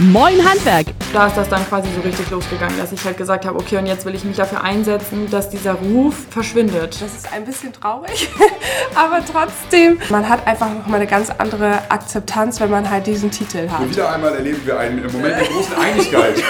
Moin 0.00 0.44
Handwerk! 0.44 0.86
Da 1.12 1.28
ist 1.28 1.36
das 1.36 1.48
dann 1.48 1.64
quasi 1.68 1.88
so 1.94 2.00
richtig 2.00 2.28
losgegangen, 2.28 2.76
dass 2.78 2.90
ich 2.90 3.04
halt 3.04 3.16
gesagt 3.16 3.46
habe, 3.46 3.56
okay, 3.56 3.78
und 3.78 3.86
jetzt 3.86 4.04
will 4.04 4.14
ich 4.16 4.24
mich 4.24 4.36
dafür 4.36 4.64
einsetzen, 4.64 5.30
dass 5.30 5.50
dieser 5.50 5.74
Ruf 5.74 6.16
verschwindet. 6.30 7.00
Das 7.00 7.14
ist 7.14 7.32
ein 7.32 7.44
bisschen 7.44 7.72
traurig, 7.72 8.28
aber 8.96 9.20
trotzdem, 9.24 10.00
man 10.10 10.28
hat 10.28 10.48
einfach 10.48 10.68
nochmal 10.74 10.96
eine 10.96 11.08
ganz 11.08 11.30
andere 11.38 11.78
Akzeptanz, 11.90 12.58
wenn 12.58 12.70
man 12.70 12.90
halt 12.90 13.06
diesen 13.06 13.30
Titel 13.30 13.70
hat. 13.70 13.82
Und 13.82 13.90
wieder 13.90 14.12
einmal 14.12 14.34
erleben 14.34 14.62
wir 14.64 14.80
einen 14.80 15.00
Moment 15.12 15.36
der 15.36 15.46
großen 15.46 15.76
Einigkeit. 15.76 16.42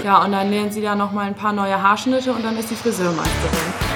ja, 0.04 0.24
und 0.24 0.32
dann 0.32 0.50
lernen 0.50 0.72
sie 0.72 0.80
da 0.80 0.94
nochmal 0.94 1.26
ein 1.26 1.34
paar 1.34 1.52
neue 1.52 1.82
Haarschnitte 1.82 2.32
und 2.32 2.42
dann 2.42 2.56
ist 2.56 2.70
die 2.70 2.76
Friseurmeisterin. 2.76 3.91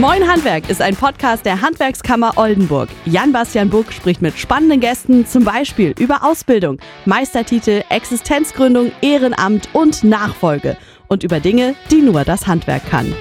Moin 0.00 0.26
Handwerk 0.26 0.70
ist 0.70 0.80
ein 0.80 0.96
Podcast 0.96 1.44
der 1.44 1.60
Handwerkskammer 1.60 2.38
Oldenburg. 2.38 2.88
Jan-Bastian 3.04 3.68
Buck 3.68 3.92
spricht 3.92 4.22
mit 4.22 4.38
spannenden 4.38 4.80
Gästen 4.80 5.26
zum 5.26 5.44
Beispiel 5.44 5.94
über 5.98 6.24
Ausbildung, 6.24 6.78
Meistertitel, 7.04 7.82
Existenzgründung, 7.90 8.90
Ehrenamt 9.02 9.68
und 9.74 10.02
Nachfolge 10.02 10.78
und 11.08 11.24
über 11.24 11.40
Dinge, 11.40 11.74
die 11.90 12.00
nur 12.00 12.24
das 12.24 12.46
Handwerk 12.46 12.88
kann. 12.88 13.14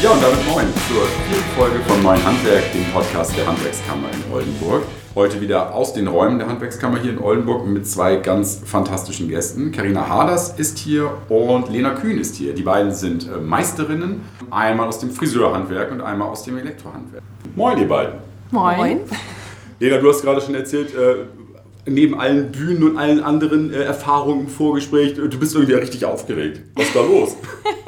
Ja, 0.00 0.10
und 0.10 0.22
damit 0.22 0.46
moin 0.46 0.66
zur 0.86 1.04
vierten 1.26 1.50
Folge 1.56 1.80
von 1.88 2.00
Moin 2.00 2.24
Handwerk, 2.24 2.72
dem 2.72 2.84
Podcast 2.92 3.36
der 3.36 3.44
Handwerkskammer 3.44 4.06
in 4.12 4.32
Oldenburg. 4.32 4.84
Heute 5.14 5.42
wieder 5.42 5.74
aus 5.74 5.92
den 5.92 6.08
Räumen 6.08 6.38
der 6.38 6.48
Handwerkskammer 6.48 6.98
hier 6.98 7.10
in 7.10 7.18
Oldenburg 7.18 7.66
mit 7.66 7.86
zwei 7.86 8.16
ganz 8.16 8.62
fantastischen 8.64 9.28
Gästen. 9.28 9.70
Karina 9.70 10.08
Haders 10.08 10.58
ist 10.58 10.78
hier 10.78 11.10
und 11.28 11.68
Lena 11.68 11.90
Kühn 11.90 12.16
ist 12.16 12.36
hier. 12.36 12.54
Die 12.54 12.62
beiden 12.62 12.94
sind 12.94 13.28
äh, 13.28 13.36
Meisterinnen, 13.36 14.22
einmal 14.50 14.88
aus 14.88 15.00
dem 15.00 15.10
Friseurhandwerk 15.10 15.92
und 15.92 16.00
einmal 16.00 16.28
aus 16.28 16.44
dem 16.44 16.56
Elektrohandwerk. 16.56 17.22
Moin, 17.54 17.76
ihr 17.78 17.88
beiden. 17.88 18.14
Moin. 18.52 18.76
Moin. 18.78 19.00
Lena, 19.80 19.98
du 19.98 20.08
hast 20.08 20.22
gerade 20.22 20.40
schon 20.40 20.54
erzählt, 20.54 20.94
äh, 20.94 21.26
neben 21.84 22.18
allen 22.18 22.50
Bühnen 22.50 22.82
und 22.82 22.96
allen 22.96 23.22
anderen 23.22 23.70
äh, 23.70 23.82
Erfahrungen 23.82 24.46
im 24.46 24.48
Vorgespräch, 24.48 25.12
du 25.12 25.28
bist 25.28 25.54
irgendwie 25.54 25.74
richtig 25.74 26.06
aufgeregt. 26.06 26.62
Was 26.74 26.86
ist 26.86 26.96
da 26.96 27.02
los? 27.02 27.36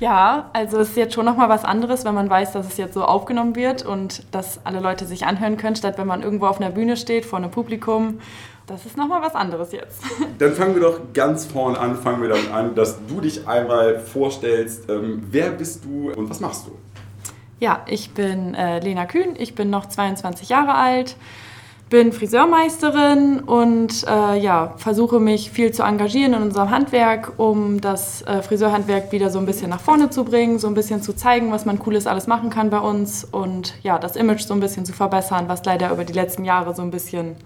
Ja, 0.00 0.50
also 0.52 0.78
es 0.78 0.90
ist 0.90 0.96
jetzt 0.96 1.14
schon 1.14 1.24
nochmal 1.24 1.48
was 1.48 1.64
anderes, 1.64 2.04
wenn 2.04 2.14
man 2.14 2.28
weiß, 2.28 2.52
dass 2.52 2.66
es 2.66 2.76
jetzt 2.76 2.94
so 2.94 3.04
aufgenommen 3.04 3.54
wird 3.54 3.84
und 3.86 4.24
dass 4.34 4.60
alle 4.64 4.80
Leute 4.80 5.06
sich 5.06 5.26
anhören 5.26 5.56
können, 5.56 5.76
statt 5.76 5.98
wenn 5.98 6.06
man 6.06 6.22
irgendwo 6.22 6.46
auf 6.46 6.60
einer 6.60 6.70
Bühne 6.70 6.96
steht, 6.96 7.24
vor 7.24 7.38
einem 7.38 7.50
Publikum. 7.50 8.18
Das 8.66 8.86
ist 8.86 8.96
nochmal 8.96 9.20
was 9.22 9.34
anderes 9.34 9.72
jetzt. 9.72 10.02
Dann 10.38 10.52
fangen 10.54 10.74
wir 10.74 10.82
doch 10.82 11.00
ganz 11.12 11.44
vorne 11.44 11.78
an, 11.78 11.96
fangen 11.96 12.22
wir 12.22 12.30
dann 12.30 12.50
an, 12.50 12.74
dass 12.74 12.98
du 13.06 13.20
dich 13.20 13.46
einmal 13.46 13.98
vorstellst. 13.98 14.88
Ähm, 14.88 15.22
wer 15.30 15.50
bist 15.50 15.84
du 15.84 16.10
und 16.12 16.30
was 16.30 16.40
machst 16.40 16.66
du? 16.66 16.72
Ja, 17.60 17.82
ich 17.86 18.12
bin 18.12 18.54
äh, 18.54 18.80
Lena 18.80 19.04
Kühn, 19.04 19.36
ich 19.36 19.54
bin 19.54 19.68
noch 19.68 19.86
22 19.86 20.48
Jahre 20.48 20.74
alt, 20.74 21.16
bin 21.90 22.12
Friseurmeisterin 22.12 23.40
und 23.40 24.04
äh, 24.08 24.38
ja, 24.38 24.74
versuche 24.78 25.20
mich 25.20 25.50
viel 25.50 25.72
zu 25.72 25.82
engagieren 25.82 26.34
in 26.34 26.42
unserem 26.42 26.70
Handwerk, 26.70 27.32
um 27.36 27.80
das 27.80 28.22
äh, 28.22 28.42
Friseurhandwerk 28.42 29.12
wieder 29.12 29.30
so 29.30 29.38
ein 29.38 29.46
bisschen 29.46 29.70
nach 29.70 29.80
vorne 29.80 30.10
zu 30.10 30.24
bringen, 30.24 30.58
so 30.58 30.66
ein 30.66 30.74
bisschen 30.74 31.02
zu 31.02 31.12
zeigen, 31.12 31.52
was 31.52 31.66
man 31.66 31.78
Cooles 31.78 32.06
alles 32.06 32.26
machen 32.26 32.50
kann 32.50 32.70
bei 32.70 32.80
uns 32.80 33.24
und 33.24 33.74
ja, 33.82 33.98
das 33.98 34.16
Image 34.16 34.42
so 34.42 34.54
ein 34.54 34.60
bisschen 34.60 34.84
zu 34.84 34.92
verbessern, 34.92 35.44
was 35.46 35.64
leider 35.64 35.92
über 35.92 36.04
die 36.04 36.14
letzten 36.14 36.44
Jahre 36.44 36.74
so 36.74 36.82
ein 36.82 36.90
bisschen 36.90 37.36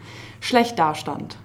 schlecht 0.40 0.78
dastand. 0.78 1.36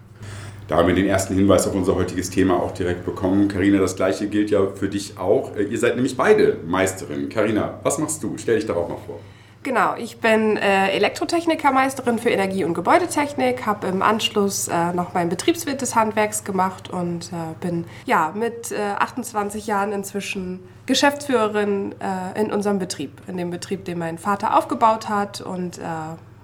Da 0.68 0.78
haben 0.78 0.88
wir 0.88 0.96
den 0.96 1.08
ersten 1.08 1.36
Hinweis 1.36 1.68
auf 1.68 1.76
unser 1.76 1.96
heutiges 1.96 2.30
Thema 2.30 2.56
auch 2.56 2.72
direkt 2.72 3.06
bekommen. 3.06 3.50
Karina, 3.50 3.80
das 3.80 3.98
gleiche 3.98 4.28
gilt 4.28 4.50
ja 4.50 4.68
für 4.68 4.88
dich 4.88 5.18
auch. 5.18 5.56
Äh, 5.58 5.64
ihr 5.64 5.78
seid 5.78 5.96
nämlich 5.96 6.16
beide 6.16 6.58
Meisterinnen. 6.66 7.28
Karina, 7.28 7.80
was 7.84 7.98
machst 7.98 8.24
du? 8.24 8.38
Stell 8.38 8.56
dich 8.56 8.66
darauf 8.66 8.88
mal 8.88 8.98
vor. 9.06 9.20
Genau, 9.64 9.96
ich 9.96 10.20
bin 10.20 10.58
äh, 10.58 10.90
Elektrotechnikermeisterin 10.90 12.20
für 12.20 12.30
Energie- 12.30 12.66
und 12.66 12.74
Gebäudetechnik, 12.74 13.66
habe 13.66 13.88
im 13.88 14.02
Anschluss 14.02 14.68
äh, 14.68 14.92
noch 14.92 15.14
meinen 15.14 15.30
Betriebswirt 15.30 15.82
des 15.82 15.96
Handwerks 15.96 16.44
gemacht 16.44 16.90
und 16.90 17.32
äh, 17.32 17.54
bin 17.62 17.86
ja 18.06 18.34
mit 18.36 18.74
28 18.74 19.64
äh, 19.64 19.72
Jahren 19.72 19.94
inzwischen 19.94 20.60
Geschäftsführerin 20.86 21.96
äh, 22.02 22.42
in 22.42 22.52
unserem 22.52 22.78
Betrieb, 22.78 23.22
in 23.28 23.38
dem 23.38 23.52
Betrieb, 23.52 23.86
den 23.86 24.00
mein 24.00 24.18
Vater 24.18 24.58
aufgebaut 24.58 25.08
hat 25.08 25.40
und 25.40 25.78
äh, 25.78 25.82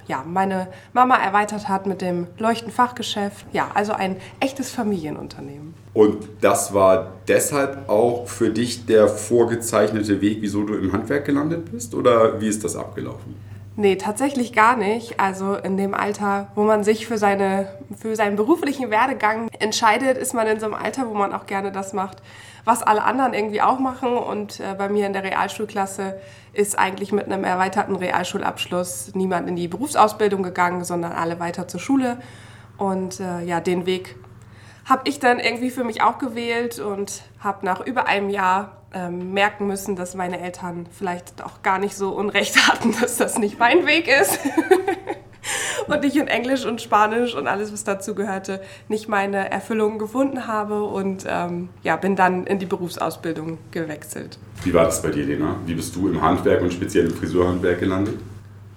ja, 0.08 0.24
meine 0.26 0.68
Mama 0.94 1.18
erweitert 1.18 1.68
hat 1.68 1.86
mit 1.86 2.02
dem 2.02 2.28
Leuchtenfachgeschäft. 2.38 3.46
Ja, 3.52 3.70
also 3.76 3.94
ein 3.94 4.16
echtes 4.40 4.72
Familienunternehmen. 4.72 5.76
Und 5.94 6.28
das 6.42 6.74
war 6.74 7.14
deshalb 7.28 7.90
auch 7.90 8.28
für 8.28 8.52
dich 8.52 8.86
der 8.86 9.08
vorgezeichnete 9.08 10.22
Weg, 10.22 10.38
wieso 10.42 10.64
du 10.64 10.76
im 10.76 10.94
Handwerk 10.94 11.26
gelandet 11.26 11.72
bist? 11.72 11.96
Oder 11.96 12.40
wie 12.40 12.48
ist 12.48 12.64
das 12.64 12.76
abgelaufen? 12.76 13.36
Nee, 13.76 13.96
tatsächlich 13.96 14.52
gar 14.52 14.76
nicht. 14.76 15.22
Also 15.22 15.56
in 15.56 15.78
dem 15.78 15.94
Alter, 15.94 16.50
wo 16.54 16.64
man 16.64 16.84
sich 16.84 17.08
für, 17.08 17.18
seine, 17.18 17.70
für 17.98 18.14
seinen 18.16 18.36
beruflichen 18.36 18.92
Werdegang 18.92 19.48
entscheidet, 19.58 20.18
ist 20.18 20.34
man 20.34 20.48
in 20.48 20.60
so 20.60 20.66
einem 20.66 20.76
Alter, 20.76 21.08
wo 21.08 21.14
man 21.14 21.34
auch 21.34 21.46
gerne 21.46 21.72
das 21.72 21.94
macht, 21.94 22.18
was 22.66 22.84
alle 22.84 23.04
anderen 23.04 23.34
irgendwie 23.34 23.62
auch 23.62 23.80
machen. 23.80 24.18
Und 24.18 24.60
äh, 24.60 24.76
bei 24.78 24.90
mir 24.90 25.08
in 25.08 25.14
der 25.14 25.24
Realschulklasse 25.24 26.20
ist 26.52 26.78
eigentlich 26.78 27.14
mit 27.14 27.28
einem 27.28 27.46
erweiterten 27.46 27.96
Realschulabschluss 27.96 29.12
niemand 29.16 29.48
in 29.48 29.56
die 29.56 29.70
Berufsausbildung 29.70 30.44
gegangen, 30.44 30.84
sondern 30.84 31.14
alle 31.14 31.40
weiter 31.40 31.70
zur 31.70 31.80
Schule. 31.80 32.18
Und 32.78 33.22
äh, 33.22 33.46
ja, 33.46 33.62
den 33.62 33.86
Weg 33.86 34.18
habe 34.90 35.04
ich 35.06 35.20
dann 35.20 35.40
irgendwie 35.40 35.70
für 35.70 35.84
mich 35.84 36.02
auch 36.02 36.18
gewählt 36.18 36.80
und 36.80 37.22
habe 37.40 37.64
nach 37.64 37.86
über 37.86 38.08
einem 38.08 38.30
Jahr 38.30 38.78
ähm, 38.92 39.34
merken 39.34 39.68
müssen, 39.68 39.96
dass 39.96 40.16
meine 40.16 40.42
Eltern 40.42 40.88
vielleicht 40.92 41.44
auch 41.44 41.62
gar 41.62 41.78
nicht 41.78 41.96
so 41.96 42.10
Unrecht 42.10 42.68
hatten, 42.68 42.96
dass 43.00 43.18
das 43.18 43.38
nicht 43.38 43.60
mein 43.60 43.86
Weg 43.86 44.08
ist. 44.08 44.40
und 45.88 46.04
ich 46.04 46.18
in 46.18 46.28
Englisch 46.28 46.66
und 46.66 46.82
Spanisch 46.82 47.36
und 47.36 47.48
alles, 47.48 47.72
was 47.72 47.84
dazu 47.84 48.16
gehörte, 48.16 48.62
nicht 48.88 49.08
meine 49.08 49.52
Erfüllung 49.52 50.00
gefunden 50.00 50.48
habe 50.48 50.84
und 50.84 51.24
ähm, 51.28 51.70
ja, 51.84 51.96
bin 51.96 52.16
dann 52.16 52.48
in 52.48 52.58
die 52.58 52.66
Berufsausbildung 52.66 53.60
gewechselt. 53.70 54.40
Wie 54.64 54.74
war 54.74 54.86
das 54.86 55.04
bei 55.04 55.12
dir, 55.12 55.24
Lena? 55.24 55.56
Wie 55.68 55.76
bist 55.76 55.96
du 55.96 56.08
im 56.08 56.20
Handwerk 56.20 56.64
und 56.64 56.74
speziell 56.74 57.06
im 57.06 57.14
Friseurhandwerk 57.14 57.80
gelandet? 57.80 58.20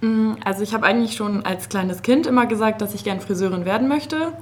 Mm, 0.02 0.32
also 0.44 0.62
ich 0.62 0.74
habe 0.74 0.84
eigentlich 0.84 1.16
schon 1.16 1.46
als 1.46 1.70
kleines 1.70 2.02
Kind 2.02 2.26
immer 2.26 2.44
gesagt, 2.44 2.82
dass 2.82 2.92
ich 2.92 3.02
gern 3.02 3.20
Friseurin 3.20 3.64
werden 3.64 3.88
möchte 3.88 4.34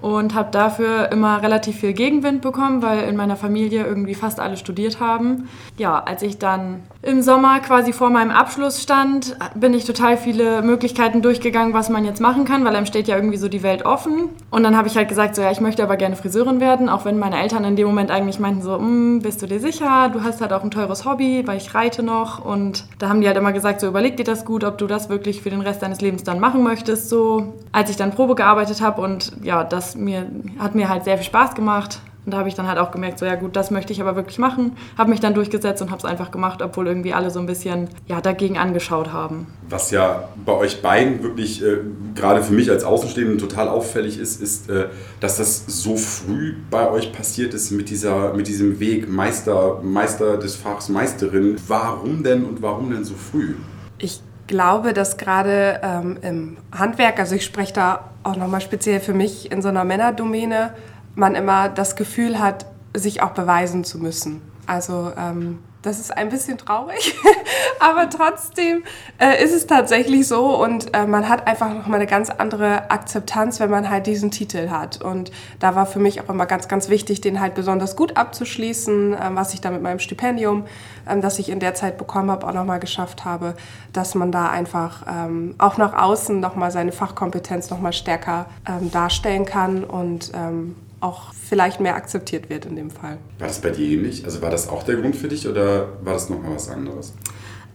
und 0.00 0.34
habe 0.34 0.50
dafür 0.50 1.10
immer 1.10 1.42
relativ 1.42 1.80
viel 1.80 1.92
Gegenwind 1.92 2.42
bekommen, 2.42 2.82
weil 2.82 3.08
in 3.08 3.16
meiner 3.16 3.36
Familie 3.36 3.84
irgendwie 3.84 4.14
fast 4.14 4.40
alle 4.40 4.56
studiert 4.56 5.00
haben. 5.00 5.48
Ja, 5.76 5.98
als 5.98 6.22
ich 6.22 6.38
dann 6.38 6.82
im 7.00 7.22
Sommer 7.22 7.60
quasi 7.60 7.92
vor 7.92 8.10
meinem 8.10 8.32
Abschluss 8.32 8.82
stand, 8.82 9.36
bin 9.54 9.72
ich 9.72 9.84
total 9.84 10.16
viele 10.16 10.62
Möglichkeiten 10.62 11.22
durchgegangen, 11.22 11.72
was 11.72 11.90
man 11.90 12.04
jetzt 12.04 12.20
machen 12.20 12.44
kann, 12.44 12.64
weil 12.64 12.74
einem 12.74 12.86
steht 12.86 13.06
ja 13.06 13.14
irgendwie 13.14 13.36
so 13.36 13.48
die 13.48 13.62
Welt 13.62 13.86
offen. 13.86 14.30
Und 14.50 14.64
dann 14.64 14.76
habe 14.76 14.88
ich 14.88 14.96
halt 14.96 15.08
gesagt, 15.08 15.36
so 15.36 15.42
ja, 15.42 15.52
ich 15.52 15.60
möchte 15.60 15.82
aber 15.84 15.96
gerne 15.96 16.16
Friseurin 16.16 16.58
werden, 16.60 16.88
auch 16.88 17.04
wenn 17.04 17.18
meine 17.18 17.40
Eltern 17.40 17.64
in 17.64 17.76
dem 17.76 17.86
Moment 17.86 18.10
eigentlich 18.10 18.40
meinten 18.40 18.62
so, 18.62 18.76
hm, 18.76 19.20
bist 19.22 19.40
du 19.40 19.46
dir 19.46 19.60
sicher? 19.60 20.08
Du 20.12 20.24
hast 20.24 20.40
halt 20.40 20.52
auch 20.52 20.64
ein 20.64 20.72
teures 20.72 21.04
Hobby, 21.04 21.44
weil 21.46 21.58
ich 21.58 21.72
reite 21.72 22.02
noch. 22.02 22.44
Und 22.44 22.84
da 22.98 23.08
haben 23.08 23.20
die 23.20 23.28
halt 23.28 23.36
immer 23.36 23.52
gesagt, 23.52 23.80
so 23.80 23.86
überleg 23.86 24.16
dir 24.16 24.24
das 24.24 24.44
gut, 24.44 24.64
ob 24.64 24.76
du 24.78 24.88
das 24.88 25.08
wirklich 25.08 25.40
für 25.40 25.50
den 25.50 25.60
Rest 25.60 25.82
deines 25.82 26.00
Lebens 26.00 26.24
dann 26.24 26.40
machen 26.40 26.64
möchtest. 26.64 27.08
So, 27.08 27.54
als 27.70 27.90
ich 27.90 27.96
dann 27.96 28.10
Probe 28.10 28.34
gearbeitet 28.34 28.80
habe 28.80 29.00
und 29.02 29.32
ja, 29.42 29.62
das 29.62 29.94
mir 29.94 30.26
hat 30.58 30.74
mir 30.74 30.88
halt 30.88 31.04
sehr 31.04 31.16
viel 31.16 31.26
Spaß 31.26 31.54
gemacht 31.54 32.00
und 32.28 32.32
da 32.32 32.38
habe 32.40 32.50
ich 32.50 32.54
dann 32.54 32.68
halt 32.68 32.76
auch 32.76 32.90
gemerkt, 32.90 33.18
so 33.18 33.24
ja 33.24 33.36
gut, 33.36 33.56
das 33.56 33.70
möchte 33.70 33.90
ich 33.90 34.02
aber 34.02 34.14
wirklich 34.14 34.38
machen. 34.38 34.76
Habe 34.98 35.08
mich 35.08 35.18
dann 35.18 35.32
durchgesetzt 35.32 35.80
und 35.80 35.90
habe 35.90 35.96
es 35.96 36.04
einfach 36.04 36.30
gemacht, 36.30 36.60
obwohl 36.60 36.86
irgendwie 36.86 37.14
alle 37.14 37.30
so 37.30 37.40
ein 37.40 37.46
bisschen 37.46 37.88
ja, 38.06 38.20
dagegen 38.20 38.58
angeschaut 38.58 39.14
haben. 39.14 39.46
Was 39.70 39.90
ja 39.90 40.28
bei 40.44 40.52
euch 40.52 40.82
beiden 40.82 41.22
wirklich, 41.22 41.64
äh, 41.64 41.78
gerade 42.14 42.42
für 42.42 42.52
mich 42.52 42.70
als 42.70 42.84
Außenstehenden, 42.84 43.38
total 43.38 43.68
auffällig 43.68 44.18
ist, 44.18 44.42
ist, 44.42 44.68
äh, 44.68 44.88
dass 45.20 45.38
das 45.38 45.64
so 45.68 45.96
früh 45.96 46.54
bei 46.70 46.90
euch 46.90 47.14
passiert 47.14 47.54
ist 47.54 47.70
mit, 47.70 47.88
dieser, 47.88 48.34
mit 48.34 48.46
diesem 48.46 48.78
Weg 48.78 49.08
Meister, 49.08 49.80
Meister 49.82 50.36
des 50.36 50.54
Fachs, 50.54 50.90
Meisterin. 50.90 51.56
Warum 51.66 52.22
denn 52.22 52.44
und 52.44 52.60
warum 52.60 52.90
denn 52.90 53.04
so 53.04 53.14
früh? 53.14 53.54
Ich 53.96 54.20
glaube, 54.46 54.92
dass 54.92 55.16
gerade 55.16 55.80
ähm, 55.82 56.18
im 56.20 56.56
Handwerk, 56.78 57.20
also 57.20 57.34
ich 57.34 57.46
spreche 57.46 57.72
da 57.72 58.10
auch 58.22 58.36
nochmal 58.36 58.60
speziell 58.60 59.00
für 59.00 59.14
mich 59.14 59.50
in 59.50 59.62
so 59.62 59.68
einer 59.68 59.84
Männerdomäne, 59.84 60.74
man 61.18 61.34
immer 61.34 61.68
das 61.68 61.96
Gefühl 61.96 62.38
hat, 62.38 62.66
sich 62.94 63.22
auch 63.22 63.30
beweisen 63.30 63.84
zu 63.84 63.98
müssen. 63.98 64.40
Also 64.66 65.12
ähm, 65.16 65.58
das 65.82 66.00
ist 66.00 66.16
ein 66.16 66.28
bisschen 66.28 66.58
traurig, 66.58 67.14
aber 67.80 68.10
trotzdem 68.10 68.82
äh, 69.18 69.42
ist 69.42 69.54
es 69.54 69.66
tatsächlich 69.66 70.26
so 70.26 70.60
und 70.62 70.94
äh, 70.94 71.06
man 71.06 71.28
hat 71.28 71.46
einfach 71.46 71.72
noch 71.72 71.86
mal 71.86 71.96
eine 71.96 72.06
ganz 72.06 72.30
andere 72.30 72.90
Akzeptanz, 72.90 73.60
wenn 73.60 73.70
man 73.70 73.88
halt 73.88 74.06
diesen 74.06 74.30
Titel 74.32 74.70
hat. 74.70 75.00
Und 75.00 75.30
da 75.60 75.76
war 75.76 75.86
für 75.86 76.00
mich 76.00 76.20
auch 76.20 76.28
immer 76.28 76.46
ganz, 76.46 76.66
ganz 76.66 76.88
wichtig, 76.88 77.20
den 77.20 77.40
halt 77.40 77.54
besonders 77.54 77.94
gut 77.94 78.16
abzuschließen, 78.16 79.14
äh, 79.14 79.18
was 79.34 79.54
ich 79.54 79.60
da 79.60 79.70
mit 79.70 79.80
meinem 79.80 80.00
Stipendium, 80.00 80.66
ähm, 81.08 81.20
das 81.20 81.38
ich 81.38 81.48
in 81.48 81.60
der 81.60 81.74
Zeit 81.74 81.96
bekommen 81.96 82.30
habe, 82.30 82.46
auch 82.46 82.52
noch 82.52 82.64
mal 82.64 82.80
geschafft 82.80 83.24
habe, 83.24 83.54
dass 83.92 84.16
man 84.16 84.32
da 84.32 84.50
einfach 84.50 85.06
ähm, 85.08 85.54
auch 85.58 85.78
nach 85.78 85.94
außen 85.94 86.40
noch 86.40 86.56
mal 86.56 86.72
seine 86.72 86.90
Fachkompetenz 86.90 87.70
noch 87.70 87.80
mal 87.80 87.92
stärker 87.92 88.46
ähm, 88.68 88.90
darstellen 88.90 89.44
kann 89.44 89.84
und 89.84 90.32
ähm, 90.34 90.74
auch 91.00 91.32
vielleicht 91.32 91.80
mehr 91.80 91.94
akzeptiert 91.94 92.50
wird 92.50 92.66
in 92.66 92.76
dem 92.76 92.90
Fall. 92.90 93.18
War 93.38 93.48
das 93.48 93.60
bei 93.60 93.70
dir 93.70 93.86
ähnlich? 93.86 94.24
Also 94.24 94.42
war 94.42 94.50
das 94.50 94.68
auch 94.68 94.82
der 94.82 94.96
Grund 94.96 95.16
für 95.16 95.28
dich 95.28 95.48
oder 95.48 95.88
war 96.02 96.14
das 96.14 96.28
nochmal 96.28 96.54
was 96.54 96.68
anderes? 96.68 97.14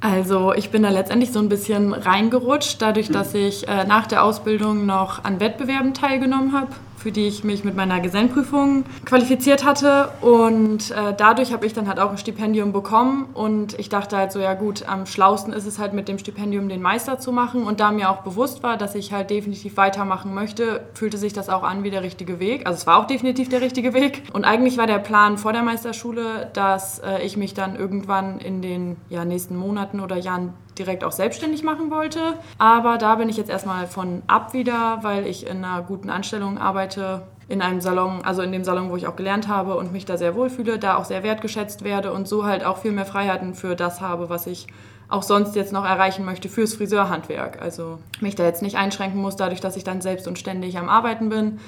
Also 0.02 0.54
ich 0.54 0.70
bin 0.70 0.84
da 0.84 0.90
letztendlich 0.90 1.32
so 1.32 1.40
ein 1.40 1.48
bisschen 1.48 1.94
reingerutscht, 1.94 2.82
dadurch, 2.82 3.10
dass 3.10 3.34
ich 3.34 3.68
äh, 3.70 3.86
nach 3.86 4.06
der 4.06 4.24
Ausbildung 4.24 4.86
noch 4.86 5.24
an 5.24 5.40
Wettbewerben 5.40 5.94
teilgenommen 5.94 6.52
habe 6.52 6.68
für 7.04 7.12
die 7.12 7.28
ich 7.28 7.44
mich 7.44 7.66
mit 7.66 7.76
meiner 7.76 8.00
Gesellenprüfung 8.00 8.86
qualifiziert 9.04 9.66
hatte. 9.66 10.10
Und 10.22 10.92
äh, 10.92 11.14
dadurch 11.16 11.52
habe 11.52 11.66
ich 11.66 11.74
dann 11.74 11.90
halt 11.90 12.00
auch 12.00 12.10
ein 12.10 12.18
Stipendium 12.18 12.72
bekommen. 12.72 13.28
Und 13.34 13.78
ich 13.78 13.90
dachte 13.90 14.16
halt 14.16 14.32
so, 14.32 14.40
ja 14.40 14.54
gut, 14.54 14.88
am 14.88 15.06
schlausten 15.06 15.52
ist 15.52 15.66
es 15.66 15.80
halt 15.80 15.92
mit 15.92 16.08
dem 16.08 16.18
Stipendium 16.18 16.70
den 16.70 16.82
Meister 16.82 17.20
zu 17.20 17.34
machen. 17.34 17.64
Und 17.64 17.82
da 17.82 17.92
mir 17.92 18.10
auch 18.10 18.22
bewusst 18.22 18.64
war, 18.64 18.78
dass 18.78 18.96
ich 18.96 19.12
halt 19.12 19.30
definitiv 19.32 19.76
weitermachen 19.76 20.34
möchte, 20.34 20.88
fühlte 20.94 21.18
sich 21.18 21.34
das 21.34 21.50
auch 21.50 21.64
an 21.64 21.84
wie 21.84 21.92
der 21.92 22.04
richtige 22.04 22.40
Weg. 22.40 22.66
Also 22.66 22.78
es 22.78 22.88
war 22.88 23.00
auch 23.00 23.08
definitiv 23.08 23.50
der 23.50 23.60
richtige 23.60 23.94
Weg. 23.94 24.24
Und 24.32 24.46
eigentlich 24.46 24.78
war 24.78 24.88
der 24.88 25.00
Plan 25.00 25.38
vor 25.38 25.52
der 25.52 25.64
Meisterschule, 25.64 26.50
dass 26.54 27.00
äh, 27.00 27.22
ich 27.22 27.36
mich 27.36 27.54
dann 27.54 27.76
irgendwann 27.76 28.40
in 28.40 28.62
den 28.62 28.96
ja, 29.10 29.26
nächsten 29.26 29.58
Monaten 29.58 30.00
oder 30.00 30.16
Jahren 30.16 30.54
direkt 30.78 31.04
auch 31.04 31.12
selbstständig 31.12 31.64
machen 31.64 31.92
wollte. 31.92 32.20
Aber 32.58 32.98
da 32.98 33.16
bin 33.16 33.30
ich 33.30 33.38
jetzt 33.38 33.50
erstmal 33.50 33.88
von 33.88 34.24
ab 34.28 34.54
wieder, 34.54 35.00
weil 35.02 35.26
ich 35.28 35.48
in 35.48 35.64
einer 35.64 35.82
guten 35.82 36.10
Anstellung 36.10 36.58
arbeite, 36.58 37.24
in 37.48 37.62
einem 37.62 37.82
Salon, 37.82 38.22
also 38.24 38.42
in 38.42 38.52
dem 38.52 38.64
Salon, 38.64 38.90
wo 38.90 38.96
ich 38.96 39.08
auch 39.08 39.16
gelernt 39.16 39.48
habe 39.48 39.76
und 39.76 39.92
mich 39.92 40.06
da 40.06 40.18
sehr 40.18 40.36
wohlfühle, 40.36 40.80
da 40.80 40.98
auch 40.98 41.06
sehr 41.06 41.24
wertgeschätzt 41.24 41.84
werde 41.84 42.12
und 42.14 42.28
so 42.28 42.46
halt 42.46 42.64
auch 42.64 42.78
viel 42.78 42.92
mehr 42.92 43.06
Freiheiten 43.06 43.54
für 43.54 43.76
das 43.76 44.02
habe, 44.02 44.30
was 44.30 44.48
ich 44.48 44.68
auch 45.10 45.24
sonst 45.24 45.56
jetzt 45.56 45.74
noch 45.74 45.86
erreichen 45.86 46.26
möchte 46.26 46.50
fürs 46.50 46.74
Friseurhandwerk. 46.74 47.62
Also 47.62 48.00
mich 48.20 48.36
da 48.36 48.44
jetzt 48.44 48.62
nicht 48.62 48.78
einschränken 48.78 49.22
muss, 49.22 49.36
dadurch, 49.36 49.60
dass 49.60 49.76
ich 49.76 49.84
dann 49.84 50.02
selbst 50.02 50.28
und 50.28 50.40
ständig 50.40 50.78
am 50.78 50.90
Arbeiten 50.90 51.30
bin, 51.30 51.60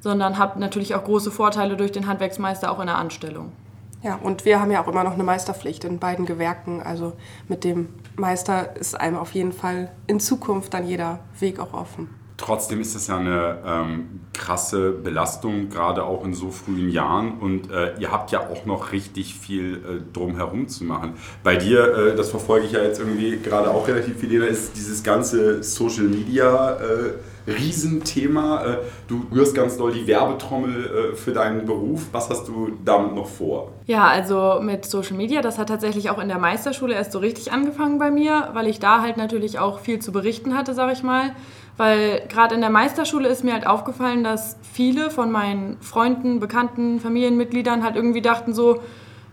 sondern 0.00 0.38
habe 0.38 0.58
natürlich 0.58 0.94
auch 0.94 1.04
große 1.04 1.30
Vorteile 1.30 1.76
durch 1.76 1.92
den 1.92 2.06
Handwerksmeister 2.06 2.70
auch 2.70 2.80
in 2.80 2.86
der 2.86 2.98
Anstellung. 2.98 3.52
Ja, 4.00 4.14
und 4.16 4.44
wir 4.44 4.60
haben 4.60 4.70
ja 4.70 4.82
auch 4.82 4.88
immer 4.88 5.02
noch 5.02 5.14
eine 5.14 5.24
Meisterpflicht 5.24 5.84
in 5.84 5.98
beiden 5.98 6.24
Gewerken. 6.24 6.82
Also 6.82 7.14
mit 7.48 7.64
dem 7.64 7.88
Meister 8.16 8.76
ist 8.76 8.98
einem 8.98 9.16
auf 9.16 9.32
jeden 9.32 9.52
Fall 9.52 9.90
in 10.06 10.20
Zukunft 10.20 10.72
dann 10.74 10.86
jeder 10.86 11.18
Weg 11.40 11.58
auch 11.58 11.72
offen. 11.72 12.08
Trotzdem 12.38 12.80
ist 12.80 12.94
es 12.94 13.08
ja 13.08 13.18
eine 13.18 13.58
ähm, 13.66 14.20
krasse 14.32 14.92
Belastung, 14.92 15.68
gerade 15.68 16.04
auch 16.04 16.24
in 16.24 16.34
so 16.34 16.50
frühen 16.50 16.88
Jahren. 16.88 17.38
Und 17.40 17.70
äh, 17.70 17.98
ihr 17.98 18.12
habt 18.12 18.30
ja 18.30 18.48
auch 18.48 18.64
noch 18.64 18.92
richtig 18.92 19.34
viel 19.34 19.74
äh, 19.74 20.14
drumherum 20.14 20.68
zu 20.68 20.84
machen. 20.84 21.14
Bei 21.42 21.56
dir, 21.56 22.12
äh, 22.12 22.16
das 22.16 22.30
verfolge 22.30 22.66
ich 22.66 22.72
ja 22.72 22.82
jetzt 22.82 23.00
irgendwie 23.00 23.38
gerade 23.38 23.70
auch 23.70 23.88
relativ 23.88 24.18
viel, 24.18 24.40
ist 24.44 24.76
dieses 24.76 25.02
ganze 25.02 25.64
Social 25.64 26.04
Media. 26.04 26.74
Äh, 26.74 27.14
Riesenthema. 27.48 28.64
Äh, 28.64 28.76
du 29.08 29.26
rührst 29.32 29.54
ganz 29.54 29.76
doll 29.76 29.92
die 29.92 30.06
Werbetrommel 30.06 31.12
äh, 31.12 31.16
für 31.16 31.32
deinen 31.32 31.64
Beruf. 31.64 32.06
Was 32.12 32.28
hast 32.30 32.46
du 32.48 32.72
damit 32.84 33.14
noch 33.14 33.26
vor? 33.26 33.72
Ja, 33.86 34.04
also 34.04 34.60
mit 34.60 34.84
Social 34.84 35.16
Media, 35.16 35.40
das 35.40 35.58
hat 35.58 35.68
tatsächlich 35.68 36.10
auch 36.10 36.18
in 36.18 36.28
der 36.28 36.38
Meisterschule 36.38 36.94
erst 36.94 37.12
so 37.12 37.18
richtig 37.18 37.52
angefangen 37.52 37.98
bei 37.98 38.10
mir, 38.10 38.50
weil 38.52 38.66
ich 38.66 38.78
da 38.78 39.00
halt 39.00 39.16
natürlich 39.16 39.58
auch 39.58 39.80
viel 39.80 39.98
zu 39.98 40.12
berichten 40.12 40.56
hatte, 40.56 40.74
sag 40.74 40.92
ich 40.92 41.02
mal. 41.02 41.34
Weil 41.78 42.22
gerade 42.28 42.56
in 42.56 42.60
der 42.60 42.70
Meisterschule 42.70 43.28
ist 43.28 43.44
mir 43.44 43.54
halt 43.54 43.66
aufgefallen, 43.66 44.24
dass 44.24 44.56
viele 44.72 45.10
von 45.10 45.30
meinen 45.30 45.78
Freunden, 45.80 46.40
Bekannten, 46.40 47.00
Familienmitgliedern 47.00 47.84
halt 47.84 47.96
irgendwie 47.96 48.20
dachten 48.20 48.52
so, 48.52 48.80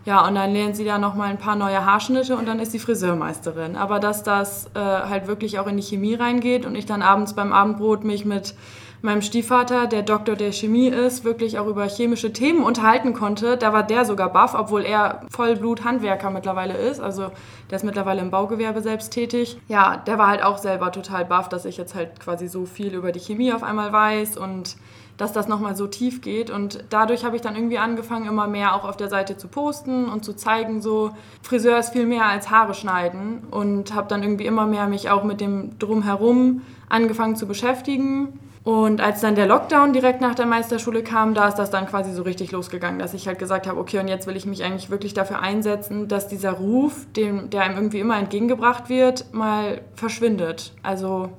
ja, 0.04 0.24
und 0.24 0.36
dann 0.36 0.52
lernt 0.52 0.76
sie 0.76 0.84
da 0.84 0.98
nochmal 0.98 1.30
ein 1.30 1.38
paar 1.38 1.56
neue 1.56 1.84
Haarschnitte 1.84 2.36
und 2.36 2.46
dann 2.46 2.60
ist 2.60 2.70
sie 2.70 2.78
Friseurmeisterin. 2.78 3.74
Aber 3.74 3.98
dass 3.98 4.22
das 4.22 4.70
äh, 4.74 4.78
halt 4.78 5.26
wirklich 5.26 5.58
auch 5.58 5.66
in 5.66 5.76
die 5.76 5.82
Chemie 5.82 6.14
reingeht 6.14 6.64
und 6.64 6.76
ich 6.76 6.86
dann 6.86 7.02
abends 7.02 7.34
beim 7.34 7.52
Abendbrot 7.52 8.04
mich 8.04 8.24
mit 8.24 8.54
meinem 9.02 9.22
Stiefvater, 9.22 9.86
der 9.86 10.02
Doktor 10.02 10.36
der 10.36 10.52
Chemie 10.52 10.88
ist, 10.88 11.24
wirklich 11.24 11.58
auch 11.58 11.66
über 11.66 11.86
chemische 11.86 12.32
Themen 12.32 12.62
unterhalten 12.62 13.12
konnte. 13.12 13.56
Da 13.56 13.72
war 13.72 13.82
der 13.82 14.04
sogar 14.04 14.32
baff, 14.32 14.54
obwohl 14.54 14.84
er 14.84 15.22
Vollblut-Handwerker 15.30 16.30
mittlerweile 16.30 16.74
ist. 16.74 17.00
Also 17.00 17.30
der 17.70 17.76
ist 17.76 17.84
mittlerweile 17.84 18.20
im 18.20 18.30
Baugewerbe 18.30 18.82
selbst 18.82 19.10
tätig. 19.10 19.58
Ja, 19.68 19.96
der 19.96 20.18
war 20.18 20.28
halt 20.28 20.42
auch 20.42 20.58
selber 20.58 20.92
total 20.92 21.24
baff, 21.24 21.48
dass 21.48 21.64
ich 21.64 21.76
jetzt 21.76 21.94
halt 21.94 22.20
quasi 22.20 22.48
so 22.48 22.66
viel 22.66 22.94
über 22.94 23.12
die 23.12 23.20
Chemie 23.20 23.52
auf 23.52 23.62
einmal 23.62 23.92
weiß 23.92 24.36
und 24.36 24.76
dass 25.16 25.32
das 25.32 25.48
nochmal 25.48 25.76
so 25.76 25.86
tief 25.86 26.20
geht. 26.20 26.50
Und 26.50 26.84
dadurch 26.90 27.24
habe 27.24 27.36
ich 27.36 27.42
dann 27.42 27.56
irgendwie 27.56 27.78
angefangen, 27.78 28.26
immer 28.26 28.46
mehr 28.46 28.74
auch 28.74 28.84
auf 28.84 28.96
der 28.96 29.08
Seite 29.08 29.36
zu 29.36 29.48
posten 29.48 30.08
und 30.08 30.24
zu 30.24 30.34
zeigen, 30.34 30.80
so 30.80 31.10
Friseur 31.42 31.78
ist 31.78 31.90
viel 31.90 32.06
mehr 32.06 32.26
als 32.26 32.50
Haare 32.50 32.74
schneiden. 32.74 33.44
Und 33.50 33.94
habe 33.94 34.08
dann 34.08 34.22
irgendwie 34.22 34.46
immer 34.46 34.66
mehr 34.66 34.86
mich 34.86 35.10
auch 35.10 35.24
mit 35.24 35.40
dem 35.40 35.78
Drumherum 35.78 36.62
angefangen 36.88 37.36
zu 37.36 37.46
beschäftigen. 37.46 38.38
Und 38.66 39.00
als 39.00 39.20
dann 39.20 39.36
der 39.36 39.46
Lockdown 39.46 39.92
direkt 39.92 40.20
nach 40.20 40.34
der 40.34 40.44
Meisterschule 40.44 41.04
kam, 41.04 41.34
da 41.34 41.46
ist 41.46 41.54
das 41.54 41.70
dann 41.70 41.86
quasi 41.86 42.12
so 42.12 42.22
richtig 42.22 42.50
losgegangen, 42.50 42.98
dass 42.98 43.14
ich 43.14 43.28
halt 43.28 43.38
gesagt 43.38 43.68
habe, 43.68 43.78
okay, 43.78 44.00
und 44.00 44.08
jetzt 44.08 44.26
will 44.26 44.34
ich 44.34 44.44
mich 44.44 44.64
eigentlich 44.64 44.90
wirklich 44.90 45.14
dafür 45.14 45.38
einsetzen, 45.38 46.08
dass 46.08 46.26
dieser 46.26 46.50
Ruf, 46.50 47.06
dem, 47.14 47.48
der 47.48 47.62
einem 47.62 47.76
irgendwie 47.76 48.00
immer 48.00 48.18
entgegengebracht 48.18 48.88
wird, 48.88 49.32
mal 49.32 49.82
verschwindet. 49.94 50.72
Also 50.82 51.30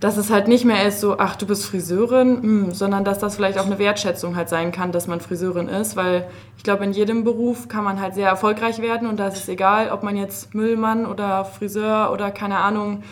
dass 0.00 0.16
es 0.16 0.30
halt 0.30 0.46
nicht 0.46 0.64
mehr 0.64 0.86
ist 0.86 1.00
so, 1.00 1.18
ach, 1.18 1.34
du 1.36 1.46
bist 1.46 1.66
Friseurin, 1.66 2.34
mh, 2.34 2.42
hm, 2.42 2.72
sondern 2.72 3.04
dass 3.04 3.18
das 3.18 3.36
vielleicht 3.36 3.58
auch 3.58 3.66
eine 3.66 3.78
Wertschätzung 3.78 4.36
halt 4.36 4.48
sein 4.48 4.70
kann, 4.70 4.92
dass 4.92 5.06
man 5.06 5.20
Friseurin 5.20 5.68
ist, 5.68 5.96
weil 5.96 6.28
ich 6.56 6.62
glaube, 6.62 6.84
in 6.84 6.92
jedem 6.92 7.24
Beruf 7.24 7.68
kann 7.68 7.84
man 7.84 8.00
halt 8.00 8.14
sehr 8.14 8.28
erfolgreich 8.28 8.80
werden 8.80 9.08
und 9.08 9.18
da 9.18 9.28
ist 9.28 9.38
es 9.38 9.48
egal, 9.48 9.90
ob 9.90 10.02
man 10.02 10.16
jetzt 10.16 10.54
Müllmann 10.54 11.04
oder 11.04 11.44
Friseur 11.44 12.12
oder 12.12 12.30
keine 12.30 12.58
Ahnung, 12.58 13.02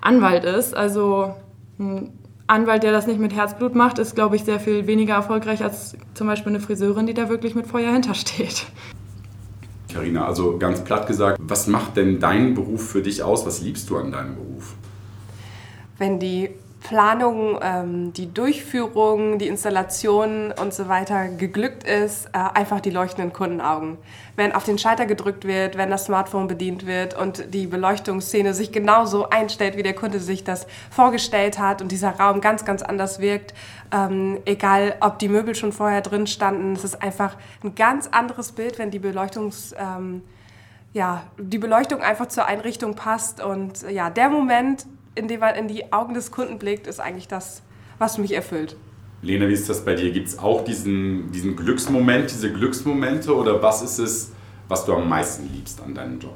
Anwalt 0.00 0.44
ist. 0.44 0.76
Also 0.76 1.34
ein 1.78 2.12
Anwalt, 2.48 2.82
der 2.82 2.92
das 2.92 3.06
nicht 3.06 3.20
mit 3.20 3.34
Herzblut 3.34 3.74
macht, 3.76 3.98
ist, 3.98 4.16
glaube 4.16 4.34
ich, 4.34 4.44
sehr 4.44 4.58
viel 4.58 4.86
weniger 4.88 5.14
erfolgreich 5.14 5.62
als 5.62 5.96
zum 6.14 6.26
Beispiel 6.26 6.50
eine 6.50 6.60
Friseurin, 6.60 7.06
die 7.06 7.14
da 7.14 7.28
wirklich 7.28 7.54
mit 7.54 7.68
Feuer 7.68 7.92
hintersteht. 7.92 8.66
Carina, 9.92 10.26
also 10.26 10.58
ganz 10.58 10.82
platt 10.82 11.06
gesagt, 11.06 11.38
was 11.40 11.66
macht 11.66 11.96
denn 11.96 12.18
dein 12.18 12.54
Beruf 12.54 12.88
für 12.88 13.02
dich 13.02 13.22
aus? 13.22 13.46
Was 13.46 13.60
liebst 13.60 13.88
du 13.90 13.98
an 13.98 14.10
deinem 14.10 14.34
Beruf? 14.34 14.74
Wenn 16.02 16.18
die 16.18 16.50
Planung, 16.82 17.60
ähm, 17.62 18.12
die 18.12 18.34
Durchführung, 18.34 19.38
die 19.38 19.46
Installation 19.46 20.50
und 20.50 20.74
so 20.74 20.88
weiter 20.88 21.28
geglückt 21.28 21.84
ist, 21.84 22.26
äh, 22.26 22.30
einfach 22.32 22.80
die 22.80 22.90
leuchtenden 22.90 23.32
Kundenaugen. 23.32 23.98
Wenn 24.34 24.52
auf 24.52 24.64
den 24.64 24.78
Schalter 24.78 25.06
gedrückt 25.06 25.44
wird, 25.44 25.78
wenn 25.78 25.90
das 25.90 26.06
Smartphone 26.06 26.48
bedient 26.48 26.84
wird 26.84 27.16
und 27.16 27.54
die 27.54 27.68
Beleuchtungsszene 27.68 28.52
sich 28.52 28.72
genauso 28.72 29.30
einstellt, 29.30 29.76
wie 29.76 29.84
der 29.84 29.94
Kunde 29.94 30.18
sich 30.18 30.42
das 30.42 30.66
vorgestellt 30.90 31.60
hat 31.60 31.82
und 31.82 31.92
dieser 31.92 32.18
Raum 32.18 32.40
ganz, 32.40 32.64
ganz 32.64 32.82
anders 32.82 33.20
wirkt, 33.20 33.54
ähm, 33.92 34.40
egal 34.44 34.96
ob 34.98 35.20
die 35.20 35.28
Möbel 35.28 35.54
schon 35.54 35.70
vorher 35.70 36.00
drin 36.00 36.26
standen, 36.26 36.72
es 36.72 36.82
ist 36.82 37.00
einfach 37.00 37.36
ein 37.62 37.76
ganz 37.76 38.08
anderes 38.08 38.50
Bild, 38.50 38.80
wenn 38.80 38.90
die 38.90 38.98
Beleuchtungs... 38.98 39.72
Ähm, 39.78 40.22
ja, 40.94 41.22
die 41.38 41.56
Beleuchtung 41.56 42.02
einfach 42.02 42.26
zur 42.26 42.44
Einrichtung 42.44 42.94
passt 42.94 43.42
und 43.42 43.80
ja, 43.90 44.10
der 44.10 44.28
Moment, 44.28 44.84
in 45.14 45.28
dem 45.28 45.40
man 45.40 45.54
in 45.54 45.68
die 45.68 45.92
Augen 45.92 46.14
des 46.14 46.30
Kunden 46.30 46.58
blickt, 46.58 46.86
ist 46.86 47.00
eigentlich 47.00 47.28
das, 47.28 47.62
was 47.98 48.18
mich 48.18 48.34
erfüllt. 48.34 48.76
Lena, 49.22 49.46
wie 49.48 49.52
ist 49.52 49.68
das 49.68 49.84
bei 49.84 49.94
dir? 49.94 50.10
Gibt 50.10 50.28
es 50.28 50.38
auch 50.38 50.64
diesen, 50.64 51.30
diesen 51.30 51.54
Glücksmoment, 51.54 52.30
diese 52.30 52.52
Glücksmomente 52.52 53.34
oder 53.34 53.62
was 53.62 53.82
ist 53.82 53.98
es, 53.98 54.32
was 54.68 54.84
du 54.84 54.94
am 54.94 55.08
meisten 55.08 55.48
liebst 55.52 55.80
an 55.80 55.94
deinem 55.94 56.18
Job? 56.18 56.34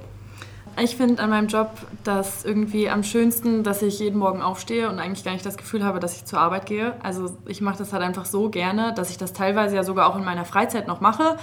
Ich 0.78 0.96
finde 0.96 1.22
an 1.22 1.30
meinem 1.30 1.48
Job 1.48 1.70
das 2.04 2.44
irgendwie 2.44 2.90
am 2.90 3.02
schönsten, 3.02 3.64
dass 3.64 3.80
ich 3.80 3.98
jeden 3.98 4.18
Morgen 4.18 4.42
aufstehe 4.42 4.90
und 4.90 4.98
eigentlich 4.98 5.24
gar 5.24 5.32
nicht 5.32 5.46
das 5.46 5.56
Gefühl 5.56 5.82
habe, 5.82 6.00
dass 6.00 6.16
ich 6.16 6.26
zur 6.26 6.38
Arbeit 6.38 6.66
gehe. 6.66 6.92
Also 7.02 7.34
ich 7.46 7.62
mache 7.62 7.78
das 7.78 7.94
halt 7.94 8.02
einfach 8.02 8.26
so 8.26 8.50
gerne, 8.50 8.92
dass 8.94 9.08
ich 9.08 9.16
das 9.16 9.32
teilweise 9.32 9.74
ja 9.74 9.84
sogar 9.84 10.06
auch 10.08 10.16
in 10.16 10.24
meiner 10.24 10.44
Freizeit 10.44 10.86
noch 10.86 11.00
mache. 11.00 11.38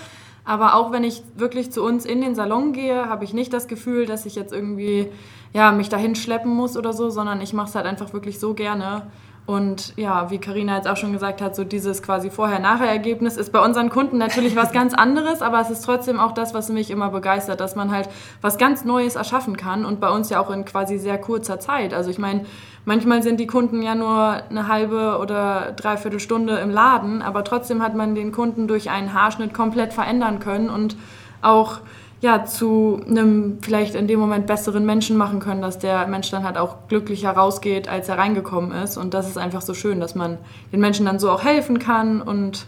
Aber 0.46 0.76
auch 0.76 0.92
wenn 0.92 1.04
ich 1.04 1.24
wirklich 1.36 1.72
zu 1.72 1.84
uns 1.84 2.06
in 2.06 2.22
den 2.22 2.36
Salon 2.36 2.74
gehe, 2.74 3.08
habe 3.08 3.24
ich 3.24 3.34
nicht 3.34 3.54
das 3.54 3.68
Gefühl, 3.68 4.06
dass 4.06 4.26
ich 4.26 4.36
jetzt 4.36 4.52
irgendwie 4.52 5.10
ja, 5.54 5.72
mich 5.72 5.90
dahin 5.90 6.16
schleppen 6.16 6.54
muss 6.54 6.76
oder 6.76 6.94
so, 6.94 7.10
sondern 7.10 7.40
ich 7.40 7.54
mache 7.54 7.70
es 7.70 7.76
halt 7.76 7.86
einfach 7.86 8.12
wirklich 8.14 8.40
so 8.40 8.54
gerne. 8.54 9.08
Und 9.46 9.94
ja, 9.98 10.32
wie 10.32 10.38
Karina 10.38 10.78
jetzt 10.78 10.88
auch 10.88 10.96
schon 10.96 11.12
gesagt 11.12 11.42
hat, 11.42 11.54
so 11.54 11.66
dieses 11.66 12.02
quasi 12.02 12.30
Vorher-Nachher-Ergebnis 12.30 13.36
ist 13.36 13.52
bei 13.52 13.60
unseren 13.60 13.90
Kunden 13.90 14.18
natürlich 14.18 14.56
was 14.56 14.72
ganz 14.72 14.94
anderes, 14.94 15.42
aber 15.42 15.60
es 15.60 15.70
ist 15.70 15.84
trotzdem 15.84 16.18
auch 16.18 16.32
das, 16.32 16.54
was 16.54 16.70
mich 16.70 16.90
immer 16.90 17.10
begeistert, 17.10 17.60
dass 17.60 17.76
man 17.76 17.92
halt 17.92 18.08
was 18.42 18.58
ganz 18.58 18.86
Neues 18.86 19.16
erschaffen 19.16 19.58
kann 19.58 19.84
und 19.84 20.00
bei 20.00 20.10
uns 20.10 20.30
ja 20.30 20.40
auch 20.40 20.50
in 20.50 20.64
quasi 20.64 20.98
sehr 20.98 21.18
kurzer 21.18 21.60
Zeit. 21.60 21.94
Also 21.94 22.10
ich 22.10 22.20
meine, 22.20 22.46
manchmal 22.86 23.22
sind 23.22 23.38
die 23.38 23.48
Kunden 23.48 23.82
ja 23.82 23.96
nur 23.96 24.44
eine 24.50 24.70
halbe 24.70 25.18
oder 25.20 25.74
dreiviertel 25.76 26.22
Stunde 26.22 26.60
im 26.60 26.70
Laden, 26.70 27.22
aber 27.22 27.44
trotzdem 27.44 27.84
hat 27.84 27.96
man 27.96 28.16
den 28.16 28.32
Kunden 28.32 28.70
durch 28.70 28.90
einen 28.90 29.14
Haarschnitt 29.14 29.54
komplett 29.54 29.92
verändern 29.92 30.40
können 30.40 30.70
und 30.70 30.96
auch 31.42 31.80
ja, 32.24 32.46
zu 32.46 33.02
einem 33.06 33.58
vielleicht 33.62 33.96
in 33.96 34.08
dem 34.08 34.18
Moment 34.18 34.48
besseren 34.48 34.86
Menschen 34.86 35.18
machen 35.18 35.42
können, 35.42 35.62
dass 35.62 35.78
der 35.78 36.08
Mensch 36.08 36.32
dann 36.32 36.46
halt 36.46 36.58
auch 36.58 36.88
glücklicher 36.88 37.32
rausgeht, 37.32 37.90
als 37.90 38.08
er 38.08 38.18
reingekommen 38.18 38.72
ist. 38.72 38.96
Und 38.96 39.14
das 39.14 39.28
ist 39.28 39.38
einfach 39.38 39.62
so 39.62 39.74
schön, 39.74 40.00
dass 40.00 40.16
man 40.16 40.38
den 40.72 40.80
Menschen 40.80 41.06
dann 41.06 41.20
so 41.20 41.30
auch 41.30 41.44
helfen 41.44 41.80
kann 41.80 42.22
und 42.22 42.66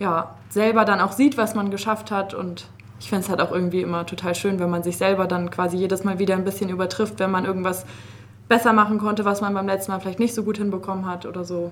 ja, 0.00 0.34
selber 0.50 0.84
dann 0.84 1.00
auch 1.00 1.12
sieht, 1.12 1.36
was 1.36 1.54
man 1.54 1.70
geschafft 1.70 2.10
hat. 2.10 2.34
Und 2.34 2.66
ich 2.98 3.08
finde 3.08 3.22
es 3.22 3.28
halt 3.28 3.40
auch 3.40 3.52
irgendwie 3.52 3.82
immer 3.82 4.04
total 4.04 4.34
schön, 4.34 4.58
wenn 4.58 4.68
man 4.68 4.82
sich 4.82 4.96
selber 4.96 5.28
dann 5.28 5.52
quasi 5.52 5.76
jedes 5.76 6.02
Mal 6.02 6.18
wieder 6.18 6.34
ein 6.34 6.44
bisschen 6.44 6.68
übertrifft, 6.68 7.20
wenn 7.20 7.30
man 7.30 7.44
irgendwas 7.44 7.86
besser 8.48 8.72
machen 8.72 8.98
konnte, 8.98 9.24
was 9.24 9.40
man 9.40 9.54
beim 9.54 9.68
letzten 9.68 9.92
Mal 9.92 10.00
vielleicht 10.00 10.18
nicht 10.18 10.34
so 10.34 10.42
gut 10.42 10.58
hinbekommen 10.58 11.06
hat 11.06 11.24
oder 11.24 11.44
so. 11.44 11.70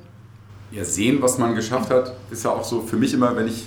ja, 0.70 0.84
sehen, 0.84 1.20
was 1.20 1.38
man 1.38 1.56
geschafft 1.56 1.90
hat, 1.90 2.14
ist 2.30 2.44
ja 2.44 2.52
auch 2.52 2.62
so 2.62 2.82
für 2.82 2.96
mich 2.96 3.12
immer, 3.12 3.34
wenn 3.34 3.48
ich 3.48 3.66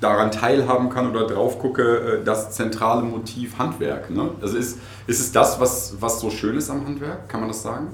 daran 0.00 0.30
teilhaben 0.30 0.90
kann 0.90 1.10
oder 1.10 1.26
drauf 1.26 1.58
gucke, 1.58 2.20
äh, 2.20 2.24
das 2.24 2.52
zentrale 2.52 3.02
Motiv 3.02 3.58
Handwerk. 3.58 4.10
Ne? 4.10 4.30
Also 4.40 4.56
ist, 4.56 4.78
ist 5.06 5.20
es 5.20 5.32
das, 5.32 5.60
was, 5.60 5.94
was 6.00 6.20
so 6.20 6.30
schön 6.30 6.56
ist 6.56 6.70
am 6.70 6.86
Handwerk? 6.86 7.28
Kann 7.28 7.40
man 7.40 7.48
das 7.48 7.62
sagen? 7.62 7.88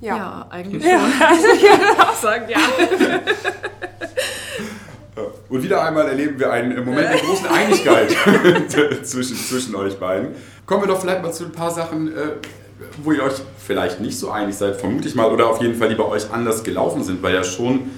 Ja, 0.00 0.16
ja 0.16 0.46
eigentlich 0.50 0.82
schon. 0.82 0.92
Also 0.92 1.46
ich 1.54 1.62
würde 1.62 2.02
auch 2.02 2.14
sagen, 2.14 2.44
ja. 2.48 2.58
Und 5.48 5.62
wieder 5.62 5.82
einmal 5.82 6.06
erleben 6.08 6.38
wir 6.38 6.52
einen 6.52 6.84
Moment 6.84 7.08
der 7.08 7.18
großen 7.18 7.46
Einigkeit 7.46 8.10
zwischen, 9.04 9.36
zwischen 9.36 9.74
euch 9.74 9.98
beiden. 9.98 10.34
Kommen 10.66 10.82
wir 10.82 10.88
doch 10.88 11.00
vielleicht 11.00 11.22
mal 11.22 11.32
zu 11.32 11.44
ein 11.44 11.52
paar 11.52 11.70
Sachen, 11.70 12.08
äh, 12.08 12.32
wo 13.02 13.12
ihr 13.12 13.22
euch 13.22 13.34
vielleicht 13.58 14.00
nicht 14.00 14.18
so 14.18 14.30
einig 14.30 14.56
seid, 14.56 14.76
vermute 14.76 15.08
ich 15.08 15.14
mal, 15.14 15.30
oder 15.30 15.48
auf 15.48 15.62
jeden 15.62 15.76
Fall 15.76 15.88
die 15.88 15.94
bei 15.94 16.04
euch 16.04 16.30
anders 16.30 16.64
gelaufen 16.64 17.02
sind, 17.04 17.22
weil 17.22 17.34
ja 17.34 17.44
schon 17.44 17.90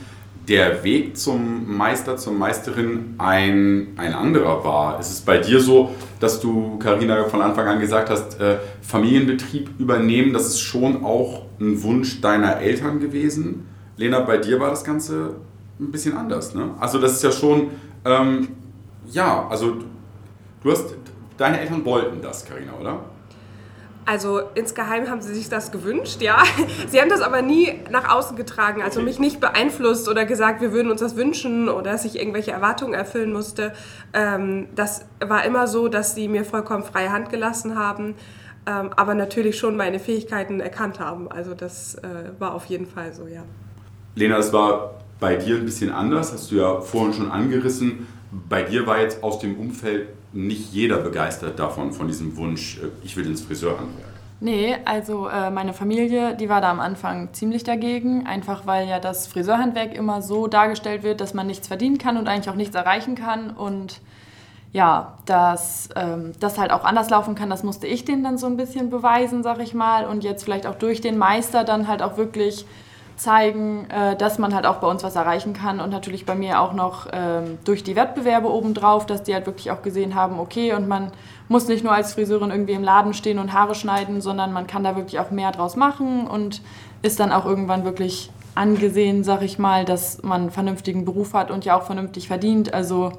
der 0.49 0.83
Weg 0.83 1.17
zum 1.17 1.77
Meister, 1.77 2.17
zur 2.17 2.33
Meisterin 2.33 3.15
ein, 3.19 3.89
ein 3.97 4.15
anderer 4.15 4.65
war. 4.65 4.99
Ist 4.99 5.11
es 5.11 5.21
bei 5.21 5.39
dir 5.39 5.61
so, 5.61 5.95
dass 6.21 6.41
du, 6.41 6.79
Karina, 6.79 7.25
von 7.25 7.43
Anfang 7.43 7.67
an 7.67 7.79
gesagt 7.79 8.09
hast, 8.09 8.41
äh, 8.41 8.57
Familienbetrieb 8.81 9.71
übernehmen, 9.79 10.33
das 10.33 10.47
ist 10.47 10.61
schon 10.61 11.05
auch 11.05 11.43
ein 11.61 11.83
Wunsch 11.83 12.21
deiner 12.23 12.59
Eltern 12.61 12.99
gewesen? 12.99 13.67
Lena, 13.97 14.21
bei 14.21 14.39
dir 14.39 14.59
war 14.59 14.71
das 14.71 14.85
Ganze 14.85 15.35
ein 15.79 15.91
bisschen 15.91 16.17
anders. 16.17 16.55
Ne? 16.55 16.71
Also 16.81 16.99
das 16.99 17.13
ist 17.13 17.25
ja 17.25 17.33
schon, 17.33 17.71
ähm, 18.05 18.49
ja, 19.11 19.47
also 19.49 19.77
du 20.63 20.71
hast, 20.71 20.95
deine 21.37 21.61
Eltern 21.61 21.85
wollten 21.85 22.23
das, 22.23 22.45
Karina, 22.47 22.73
oder? 22.81 23.01
Also 24.09 24.41
insgeheim 24.55 25.11
haben 25.11 25.21
sie 25.21 25.35
sich 25.35 25.51
das 25.51 25.71
gewünscht, 25.71 26.23
ja. 26.23 26.43
Sie 26.89 26.99
haben 26.99 27.11
das 27.11 27.21
aber 27.21 27.43
nie 27.43 27.81
nach 27.91 28.09
außen 28.09 28.39
getragen, 28.39 28.81
also 28.81 29.03
mich 29.03 29.19
nicht 29.19 29.39
beeinflusst 29.39 30.09
oder 30.09 30.25
gesagt, 30.25 30.63
wir 30.63 30.73
würden 30.73 30.91
uns 30.91 31.03
das 31.03 31.15
wünschen 31.15 31.69
oder 31.69 31.93
dass 31.93 32.07
ich 32.07 32.19
irgendwelche 32.19 32.53
Erwartungen 32.53 32.95
erfüllen 32.95 33.35
musste. 33.35 33.75
Ähm, 34.15 34.69
das 34.75 35.05
war 35.21 35.45
immer 35.45 35.67
so, 35.67 35.89
dass 35.89 36.15
sie 36.15 36.27
mir 36.27 36.47
vollkommen 36.47 36.85
freie 36.85 37.13
Hand 37.13 37.29
gelassen 37.29 37.79
haben, 37.79 38.15
ähm, 38.65 38.93
aber 38.97 39.15
natürlich 39.15 39.59
schon 39.59 39.77
meine 39.77 39.99
Fähigkeiten 39.99 40.61
erkannt 40.61 41.01
haben. 41.01 41.31
Also 41.31 41.53
das 41.53 41.97
äh, 41.97 42.31
war 42.39 42.55
auf 42.55 42.65
jeden 42.65 42.87
Fall 42.87 43.13
so, 43.13 43.27
ja. 43.27 43.43
Lena, 44.15 44.39
das 44.39 44.55
war 44.55 45.03
bei 45.21 45.37
dir 45.37 45.57
ein 45.57 45.67
bisschen 45.67 45.93
anders, 45.93 46.33
hast 46.33 46.51
du 46.51 46.55
ja 46.55 46.81
vorhin 46.81 47.13
schon 47.13 47.31
angerissen. 47.31 48.07
Bei 48.49 48.63
dir 48.63 48.87
war 48.87 49.03
jetzt 49.03 49.23
aus 49.23 49.39
dem 49.39 49.59
Umfeld 49.59 50.09
nicht 50.33 50.73
jeder 50.73 50.99
begeistert 50.99 51.59
davon, 51.59 51.93
von 51.93 52.07
diesem 52.07 52.37
Wunsch, 52.37 52.79
äh, 52.79 52.89
ich 53.05 53.17
will 53.17 53.27
ins 53.27 53.43
Friseurhandwerk. 53.43 54.09
Nee, 54.41 54.77
also 54.85 55.29
äh, 55.29 55.51
meine 55.51 55.73
Familie, 55.73 56.37
die 56.37 56.49
war 56.49 56.61
da 56.61 56.71
am 56.71 56.79
Anfang 56.79 57.33
ziemlich 57.33 57.65
dagegen, 57.65 58.25
einfach 58.27 58.67
weil 58.67 58.87
ja 58.87 59.01
das 59.01 59.27
Friseurhandwerk 59.27 59.95
immer 59.95 60.23
so 60.23 60.47
dargestellt 60.47 61.03
wird, 61.03 61.21
dass 61.21 61.35
man 61.35 61.49
nichts 61.49 61.67
verdienen 61.67 61.99
kann 61.99 62.17
und 62.17 62.29
eigentlich 62.29 62.49
auch 62.49 62.55
nichts 62.55 62.77
erreichen 62.77 63.17
kann 63.17 63.51
und 63.51 64.01
ja, 64.73 65.19
dass 65.25 65.89
ähm, 65.97 66.33
das 66.39 66.59
halt 66.59 66.71
auch 66.71 66.85
anders 66.85 67.11
laufen 67.11 67.35
kann, 67.35 67.51
das 67.51 67.65
musste 67.65 67.89
ich 67.89 68.05
denen 68.05 68.23
dann 68.23 68.39
so 68.39 68.47
ein 68.47 68.57
bisschen 68.57 68.91
beweisen, 68.91 69.43
sag 69.43 69.61
ich 69.61 69.75
mal 69.75 70.07
und 70.07 70.23
jetzt 70.23 70.45
vielleicht 70.45 70.67
auch 70.67 70.77
durch 70.77 71.01
den 71.01 71.19
Meister 71.19 71.65
dann 71.65 71.89
halt 71.89 72.01
auch 72.03 72.17
wirklich 72.17 72.65
zeigen, 73.19 73.89
äh, 73.91 74.17
dass 74.17 74.39
man 74.39 74.55
halt 74.55 74.65
auch 74.65 74.77
bei 74.77 74.87
uns 74.87 75.03
was 75.03 75.17
erreichen 75.17 75.53
kann 75.53 75.81
und 75.81 75.91
natürlich 75.91 76.25
bei 76.25 76.35
mir 76.35 76.61
auch 76.61 76.73
noch 76.73 77.09
ähm, 77.13 77.59
durch 77.65 77.83
die 77.85 77.97
Wettbewerbe 77.97 78.51
obendrauf, 78.51 79.07
dass 79.07 79.23
die 79.23 79.35
halt 79.35 79.47
wirklich 79.47 79.71
auch 79.71 79.83
gesehen 79.83 80.15
haben, 80.15 80.39
okay, 80.39 80.73
und 80.73 80.89
man 80.89 81.13
muss 81.49 81.69
nicht 81.69 81.85
nur 81.85 81.93
als 81.93 82.15
Friseurin 82.15 82.51
irgendwie 82.51 82.73
im 82.73 82.85
Laden 82.85 83.15
stehen 83.15 83.39
und 83.39 83.53
Haare 83.53 83.75
schneiden, 83.75 84.21
sondern 84.21 84.53
man 84.53 84.67
kann 84.67 84.85
da 84.85 84.97
wirklich 84.97 85.19
auch 85.19 85.31
mehr 85.31 85.51
draus 85.51 85.77
machen 85.77 86.27
und 86.27 86.63
ist 87.03 87.21
dann 87.21 87.33
auch 87.33 87.45
irgendwann 87.45 87.85
wirklich 87.85 88.31
angesehen, 88.55 89.25
sag 89.25 89.43
ich 89.43 89.59
mal, 89.59 89.85
dass 89.85 90.23
man 90.23 90.43
einen 90.43 90.51
vernünftigen 90.51 91.05
Beruf 91.05 91.35
hat 91.35 91.51
und 91.51 91.65
ja 91.65 91.79
auch 91.79 91.85
vernünftig 91.85 92.29
verdient. 92.29 92.75
Also 92.75 93.13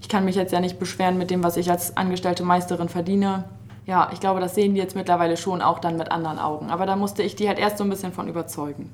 ich 0.00 0.08
kann 0.08 0.24
mich 0.24 0.36
jetzt 0.36 0.52
ja 0.52 0.60
nicht 0.60 0.78
beschweren 0.78 1.18
mit 1.18 1.30
dem, 1.30 1.42
was 1.42 1.56
ich 1.56 1.70
als 1.70 1.96
angestellte 1.96 2.44
Meisterin 2.44 2.88
verdiene. 2.88 3.44
Ja, 3.86 4.10
ich 4.12 4.20
glaube, 4.20 4.40
das 4.40 4.54
sehen 4.54 4.74
die 4.74 4.80
jetzt 4.80 4.96
mittlerweile 4.96 5.36
schon 5.36 5.62
auch 5.62 5.78
dann 5.78 5.96
mit 5.96 6.10
anderen 6.10 6.38
Augen. 6.38 6.70
Aber 6.70 6.86
da 6.86 6.96
musste 6.96 7.22
ich 7.22 7.36
die 7.36 7.46
halt 7.46 7.58
erst 7.58 7.78
so 7.78 7.84
ein 7.84 7.90
bisschen 7.90 8.12
von 8.12 8.26
überzeugen. 8.26 8.90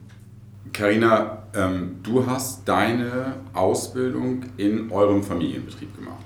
Karina, 0.72 1.42
ähm, 1.54 1.96
du 2.02 2.26
hast 2.26 2.66
deine 2.66 3.34
Ausbildung 3.52 4.44
in 4.56 4.90
eurem 4.90 5.22
Familienbetrieb 5.22 5.96
gemacht. 5.96 6.24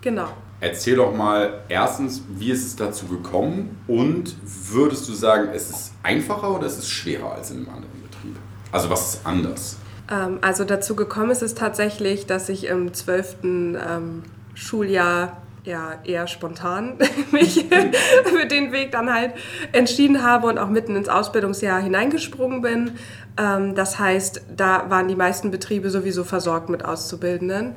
Genau. 0.00 0.28
Erzähl 0.60 0.96
doch 0.96 1.14
mal 1.14 1.60
erstens, 1.68 2.22
wie 2.28 2.50
ist 2.50 2.66
es 2.66 2.76
dazu 2.76 3.06
gekommen 3.06 3.78
und 3.86 4.36
würdest 4.42 5.08
du 5.08 5.12
sagen, 5.12 5.48
es 5.54 5.70
ist 5.70 5.92
einfacher 6.02 6.54
oder 6.54 6.66
es 6.66 6.78
ist 6.78 6.88
schwerer 6.88 7.32
als 7.32 7.50
in 7.50 7.58
einem 7.58 7.68
anderen 7.68 8.02
Betrieb? 8.02 8.36
Also 8.72 8.90
was 8.90 9.14
ist 9.14 9.26
anders? 9.26 9.78
Ähm, 10.10 10.38
also 10.40 10.64
dazu 10.64 10.96
gekommen 10.96 11.30
ist 11.30 11.42
es 11.42 11.54
tatsächlich, 11.54 12.26
dass 12.26 12.48
ich 12.48 12.66
im 12.66 12.92
zwölften 12.92 13.76
ähm, 13.76 14.22
Schuljahr 14.54 15.36
ja 15.68 16.00
eher 16.04 16.26
spontan 16.26 16.98
mich 17.30 17.66
für 18.24 18.46
den 18.46 18.72
Weg 18.72 18.92
dann 18.92 19.12
halt 19.12 19.34
entschieden 19.72 20.22
habe 20.22 20.48
und 20.48 20.58
auch 20.58 20.68
mitten 20.68 20.96
ins 20.96 21.08
Ausbildungsjahr 21.08 21.80
hineingesprungen 21.80 22.62
bin. 22.62 22.92
Ähm, 23.38 23.74
das 23.74 23.98
heißt, 23.98 24.42
da 24.56 24.90
waren 24.90 25.06
die 25.08 25.16
meisten 25.16 25.50
Betriebe 25.50 25.90
sowieso 25.90 26.24
versorgt 26.24 26.68
mit 26.68 26.84
Auszubildenden. 26.84 27.76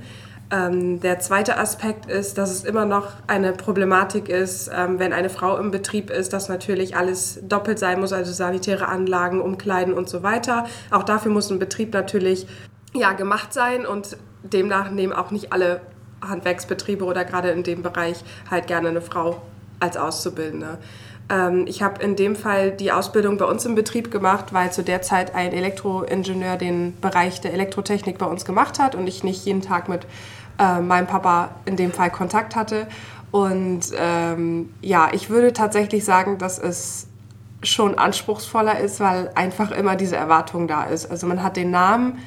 Ähm, 0.51 0.99
der 0.99 1.19
zweite 1.19 1.57
Aspekt 1.57 2.07
ist, 2.07 2.37
dass 2.37 2.51
es 2.51 2.65
immer 2.65 2.85
noch 2.85 3.13
eine 3.27 3.53
Problematik 3.53 4.27
ist, 4.27 4.69
ähm, 4.75 4.99
wenn 4.99 5.13
eine 5.13 5.29
Frau 5.29 5.57
im 5.57 5.71
Betrieb 5.71 6.09
ist, 6.09 6.33
dass 6.33 6.49
natürlich 6.49 6.97
alles 6.97 7.39
doppelt 7.43 7.79
sein 7.79 8.01
muss, 8.01 8.11
also 8.11 8.33
sanitäre 8.33 8.89
Anlagen, 8.89 9.39
Umkleiden 9.39 9.93
und 9.93 10.09
so 10.09 10.23
weiter. 10.23 10.65
Auch 10.89 11.03
dafür 11.03 11.31
muss 11.31 11.49
ein 11.51 11.59
Betrieb 11.59 11.93
natürlich 11.93 12.47
ja, 12.93 13.13
gemacht 13.13 13.53
sein 13.53 13.85
und 13.85 14.17
demnach 14.43 14.91
nehmen 14.91 15.13
auch 15.13 15.31
nicht 15.31 15.53
alle 15.53 15.79
Handwerksbetriebe 16.21 17.03
oder 17.03 17.25
gerade 17.25 17.49
in 17.49 17.63
dem 17.63 17.81
Bereich 17.81 18.23
halt 18.49 18.67
gerne 18.67 18.89
eine 18.89 19.01
Frau 19.01 19.41
als 19.79 19.97
Auszubildende. 19.97 20.77
Ähm, 21.29 21.65
ich 21.67 21.81
habe 21.81 22.03
in 22.03 22.15
dem 22.15 22.35
Fall 22.35 22.71
die 22.71 22.91
Ausbildung 22.91 23.37
bei 23.37 23.45
uns 23.45 23.65
im 23.65 23.75
Betrieb 23.75 24.11
gemacht, 24.11 24.53
weil 24.53 24.71
zu 24.71 24.83
der 24.83 25.01
Zeit 25.01 25.33
ein 25.35 25.53
Elektroingenieur 25.53 26.57
den 26.57 26.99
Bereich 26.99 27.41
der 27.41 27.53
Elektrotechnik 27.53 28.17
bei 28.17 28.25
uns 28.25 28.45
gemacht 28.45 28.79
hat 28.79 28.95
und 28.95 29.07
ich 29.07 29.23
nicht 29.23 29.45
jeden 29.45 29.61
Tag 29.61 29.89
mit 29.89 30.05
äh, 30.59 30.79
meinem 30.79 31.07
Papa 31.07 31.49
in 31.65 31.75
dem 31.75 31.91
Fall 31.91 32.11
Kontakt 32.11 32.55
hatte. 32.55 32.87
Und 33.31 33.81
ähm, 33.97 34.73
ja, 34.81 35.09
ich 35.13 35.29
würde 35.29 35.53
tatsächlich 35.53 36.03
sagen, 36.03 36.37
dass 36.37 36.59
es 36.59 37.07
schon 37.63 37.97
anspruchsvoller 37.97 38.79
ist, 38.79 38.99
weil 38.99 39.31
einfach 39.35 39.71
immer 39.71 39.95
diese 39.95 40.17
Erwartung 40.17 40.67
da 40.67 40.83
ist. 40.83 41.09
Also 41.09 41.27
man 41.27 41.41
hat 41.41 41.55
den 41.55 41.71
Namen 41.71 42.19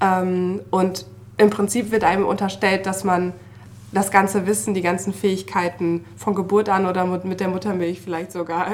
ähm, 0.00 0.60
und 0.70 1.04
im 1.38 1.50
Prinzip 1.50 1.90
wird 1.90 2.04
einem 2.04 2.24
unterstellt, 2.24 2.86
dass 2.86 3.04
man 3.04 3.32
das 3.92 4.10
ganze 4.10 4.46
Wissen, 4.46 4.74
die 4.74 4.82
ganzen 4.82 5.12
Fähigkeiten 5.12 6.04
von 6.16 6.34
Geburt 6.34 6.68
an 6.68 6.86
oder 6.86 7.04
mit 7.04 7.40
der 7.40 7.48
Muttermilch 7.48 8.00
vielleicht 8.00 8.32
sogar 8.32 8.68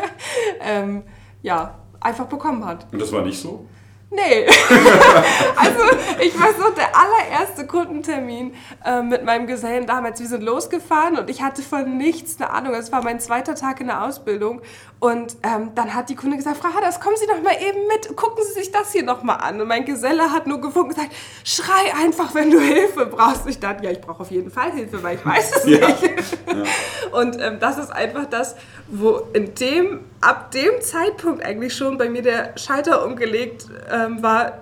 ähm, 0.60 1.02
ja, 1.42 1.78
einfach 2.00 2.26
bekommen 2.26 2.64
hat. 2.64 2.86
Und 2.92 3.00
das 3.00 3.12
war 3.12 3.22
nicht 3.22 3.40
so? 3.40 3.66
Nee. 4.12 4.46
also 5.56 5.80
ich 6.20 6.38
weiß 6.38 6.58
noch, 6.58 6.74
der 6.74 6.90
allererste 6.96 7.64
Kundentermin 7.66 8.54
äh, 8.84 9.02
mit 9.02 9.24
meinem 9.24 9.46
Gesellen 9.46 9.86
damals, 9.86 10.18
wir 10.18 10.26
sind 10.26 10.42
losgefahren 10.42 11.16
und 11.16 11.30
ich 11.30 11.42
hatte 11.42 11.62
von 11.62 11.96
nichts 11.96 12.40
eine 12.40 12.50
Ahnung. 12.50 12.74
Es 12.74 12.90
war 12.90 13.04
mein 13.04 13.20
zweiter 13.20 13.54
Tag 13.54 13.80
in 13.80 13.86
der 13.86 14.02
Ausbildung 14.02 14.62
und 14.98 15.36
ähm, 15.44 15.70
dann 15.74 15.94
hat 15.94 16.10
die 16.10 16.16
Kunde 16.16 16.36
gesagt, 16.36 16.58
Frau 16.58 16.74
Hadders, 16.74 17.00
kommen 17.00 17.16
Sie 17.16 17.26
doch 17.26 17.40
mal 17.40 17.54
eben 17.54 17.86
mit, 17.86 18.16
gucken 18.16 18.44
Sie 18.44 18.60
sich 18.60 18.72
das 18.72 18.92
hier 18.92 19.04
noch 19.04 19.22
mal 19.22 19.36
an. 19.36 19.60
Und 19.60 19.68
mein 19.68 19.86
Geselle 19.86 20.32
hat 20.32 20.46
nur 20.46 20.60
gefunkt 20.60 20.90
und 20.90 20.96
gesagt, 20.96 21.14
schrei 21.42 21.94
einfach, 22.04 22.34
wenn 22.34 22.50
du 22.50 22.60
Hilfe 22.60 23.06
brauchst. 23.06 23.46
Ich 23.46 23.60
dachte, 23.60 23.84
ja, 23.84 23.92
ich 23.92 24.00
brauche 24.00 24.20
auf 24.20 24.30
jeden 24.30 24.50
Fall 24.50 24.72
Hilfe, 24.72 25.02
weil 25.02 25.16
ich 25.16 25.24
weiß 25.24 25.56
es 25.56 25.66
ja. 25.66 25.88
nicht. 25.88 26.02
Ja. 26.02 27.18
Und 27.18 27.40
ähm, 27.40 27.58
das 27.60 27.78
ist 27.78 27.90
einfach 27.90 28.26
das, 28.26 28.56
wo 28.88 29.22
in 29.32 29.54
dem, 29.54 30.00
ab 30.20 30.50
dem 30.50 30.80
Zeitpunkt 30.80 31.44
eigentlich 31.44 31.74
schon 31.74 31.96
bei 31.96 32.10
mir 32.10 32.22
der 32.22 32.58
Schalter 32.58 33.04
umgelegt 33.06 33.66
ähm, 34.06 34.22
war, 34.22 34.58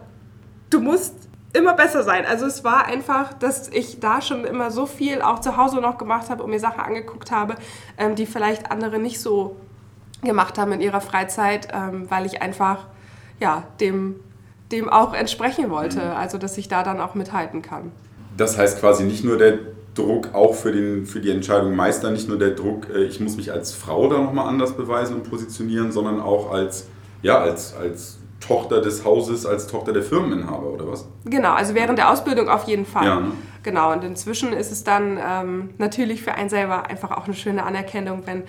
du 0.70 0.80
musst 0.80 1.14
immer 1.52 1.74
besser 1.74 2.02
sein. 2.02 2.24
Also 2.26 2.46
es 2.46 2.64
war 2.64 2.86
einfach, 2.86 3.32
dass 3.32 3.68
ich 3.68 4.00
da 4.00 4.20
schon 4.20 4.44
immer 4.44 4.70
so 4.70 4.86
viel 4.86 5.22
auch 5.22 5.40
zu 5.40 5.56
Hause 5.56 5.80
noch 5.80 5.98
gemacht 5.98 6.30
habe 6.30 6.42
und 6.42 6.50
mir 6.50 6.60
Sachen 6.60 6.80
angeguckt 6.80 7.30
habe, 7.30 7.54
ähm, 7.96 8.14
die 8.14 8.26
vielleicht 8.26 8.70
andere 8.70 8.98
nicht 8.98 9.20
so 9.20 9.56
gemacht 10.22 10.58
haben 10.58 10.72
in 10.72 10.80
ihrer 10.80 11.00
Freizeit, 11.00 11.68
ähm, 11.72 12.06
weil 12.10 12.26
ich 12.26 12.42
einfach 12.42 12.86
ja, 13.40 13.64
dem, 13.80 14.16
dem 14.72 14.88
auch 14.88 15.14
entsprechen 15.14 15.70
wollte. 15.70 16.00
Mhm. 16.00 16.16
Also 16.16 16.38
dass 16.38 16.58
ich 16.58 16.68
da 16.68 16.82
dann 16.82 17.00
auch 17.00 17.14
mithalten 17.14 17.62
kann. 17.62 17.92
Das 18.36 18.58
heißt 18.58 18.80
quasi 18.80 19.04
nicht 19.04 19.24
nur 19.24 19.38
der 19.38 19.58
Druck 19.94 20.34
auch 20.34 20.54
für, 20.54 20.70
den, 20.70 21.06
für 21.06 21.20
die 21.20 21.30
Entscheidung 21.30 21.74
Meister, 21.74 22.10
nicht 22.10 22.28
nur 22.28 22.38
der 22.38 22.50
Druck, 22.50 22.88
äh, 22.90 23.04
ich 23.04 23.20
muss 23.20 23.36
mich 23.36 23.52
als 23.52 23.72
Frau 23.72 24.08
da 24.08 24.18
nochmal 24.18 24.48
anders 24.48 24.76
beweisen 24.76 25.16
und 25.16 25.28
positionieren, 25.28 25.92
sondern 25.92 26.20
auch 26.20 26.52
als, 26.52 26.86
ja, 27.22 27.38
als, 27.38 27.74
als 27.74 28.18
Tochter 28.40 28.80
des 28.80 29.04
Hauses, 29.04 29.46
als 29.46 29.66
Tochter 29.66 29.92
der 29.92 30.02
Firmeninhaber 30.02 30.68
oder 30.68 30.88
was? 30.88 31.06
Genau, 31.24 31.52
also 31.52 31.74
während 31.74 31.98
der 31.98 32.10
Ausbildung 32.10 32.48
auf 32.48 32.64
jeden 32.64 32.86
Fall. 32.86 33.06
Ja, 33.06 33.20
ne? 33.20 33.32
Genau, 33.62 33.92
und 33.92 34.04
inzwischen 34.04 34.52
ist 34.52 34.70
es 34.70 34.84
dann 34.84 35.18
ähm, 35.22 35.70
natürlich 35.78 36.22
für 36.22 36.34
einen 36.34 36.48
selber 36.48 36.86
einfach 36.86 37.10
auch 37.10 37.24
eine 37.24 37.34
schöne 37.34 37.64
Anerkennung, 37.64 38.22
wenn 38.26 38.44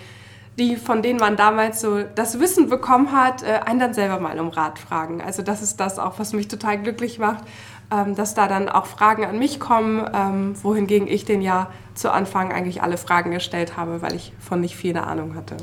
die, 0.57 0.75
von 0.75 1.01
denen 1.01 1.19
man 1.19 1.37
damals 1.37 1.81
so 1.81 2.03
das 2.03 2.39
Wissen 2.39 2.69
bekommen 2.69 3.11
hat, 3.11 3.43
äh, 3.43 3.61
einen 3.65 3.79
dann 3.79 3.93
selber 3.93 4.19
mal 4.19 4.39
um 4.39 4.49
Rat 4.49 4.77
fragen. 4.77 5.21
Also 5.21 5.41
das 5.41 5.61
ist 5.61 5.79
das 5.79 5.97
auch, 5.97 6.19
was 6.19 6.33
mich 6.33 6.47
total 6.47 6.79
glücklich 6.81 7.17
macht, 7.17 7.43
ähm, 7.91 8.15
dass 8.15 8.35
da 8.35 8.47
dann 8.47 8.69
auch 8.69 8.85
Fragen 8.85 9.25
an 9.25 9.39
mich 9.39 9.59
kommen, 9.59 10.07
ähm, 10.13 10.53
wohingegen 10.61 11.07
ich 11.07 11.25
den 11.25 11.41
ja 11.41 11.71
zu 11.95 12.11
Anfang 12.11 12.51
eigentlich 12.51 12.83
alle 12.83 12.97
Fragen 12.97 13.31
gestellt 13.31 13.77
habe, 13.77 14.01
weil 14.01 14.13
ich 14.15 14.33
von 14.39 14.61
nicht 14.61 14.75
viel 14.75 14.95
eine 14.95 15.07
Ahnung 15.07 15.35
hatte 15.35 15.57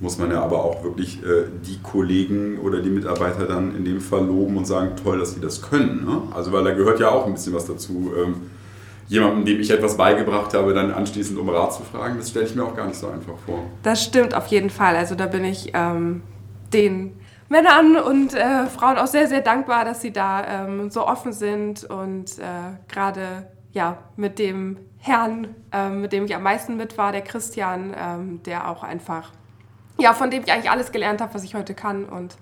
muss 0.00 0.18
man 0.18 0.30
ja 0.30 0.42
aber 0.42 0.64
auch 0.64 0.82
wirklich 0.82 1.22
äh, 1.22 1.44
die 1.64 1.78
Kollegen 1.82 2.58
oder 2.58 2.80
die 2.80 2.88
Mitarbeiter 2.88 3.46
dann 3.46 3.76
in 3.76 3.84
dem 3.84 4.00
Fall 4.00 4.24
loben 4.24 4.56
und 4.56 4.66
sagen, 4.66 4.92
toll, 5.02 5.18
dass 5.18 5.34
sie 5.34 5.40
das 5.40 5.60
können. 5.62 6.04
Ne? 6.06 6.22
Also 6.34 6.52
weil 6.52 6.64
da 6.64 6.72
gehört 6.72 7.00
ja 7.00 7.10
auch 7.10 7.26
ein 7.26 7.34
bisschen 7.34 7.54
was 7.54 7.66
dazu. 7.66 8.10
Ähm, 8.16 8.50
jemandem, 9.08 9.44
dem 9.44 9.60
ich 9.60 9.70
etwas 9.70 9.96
beigebracht 9.96 10.54
habe, 10.54 10.72
dann 10.72 10.90
anschließend 10.92 11.38
um 11.38 11.48
Rat 11.48 11.74
zu 11.74 11.82
fragen, 11.82 12.16
das 12.16 12.30
stelle 12.30 12.46
ich 12.46 12.54
mir 12.54 12.64
auch 12.64 12.74
gar 12.74 12.86
nicht 12.86 12.98
so 12.98 13.08
einfach 13.08 13.36
vor. 13.44 13.64
Das 13.82 14.02
stimmt 14.02 14.34
auf 14.34 14.46
jeden 14.46 14.70
Fall. 14.70 14.96
Also 14.96 15.16
da 15.16 15.26
bin 15.26 15.44
ich 15.44 15.72
ähm, 15.74 16.22
den 16.72 17.16
Männern 17.48 17.96
und 17.96 18.34
äh, 18.34 18.66
Frauen 18.66 18.96
auch 18.96 19.08
sehr, 19.08 19.26
sehr 19.26 19.40
dankbar, 19.40 19.84
dass 19.84 20.00
sie 20.00 20.12
da 20.12 20.64
ähm, 20.64 20.90
so 20.90 21.06
offen 21.06 21.32
sind 21.32 21.84
und 21.84 22.38
äh, 22.38 22.78
gerade 22.88 23.48
ja, 23.72 23.98
mit 24.16 24.38
dem 24.38 24.78
Herrn, 24.98 25.48
äh, 25.72 25.90
mit 25.90 26.12
dem 26.12 26.24
ich 26.24 26.34
am 26.34 26.42
meisten 26.42 26.76
mit 26.76 26.96
war, 26.96 27.12
der 27.12 27.22
Christian, 27.22 27.94
ähm, 27.96 28.42
der 28.44 28.68
auch 28.68 28.82
einfach 28.82 29.32
ja, 29.98 30.14
von 30.14 30.30
dem 30.30 30.42
ich 30.44 30.52
eigentlich 30.52 30.70
alles 30.70 30.92
gelernt 30.92 31.20
habe, 31.20 31.34
was 31.34 31.44
ich 31.44 31.54
heute 31.54 31.74
kann. 31.74 32.04
Und 32.04 32.36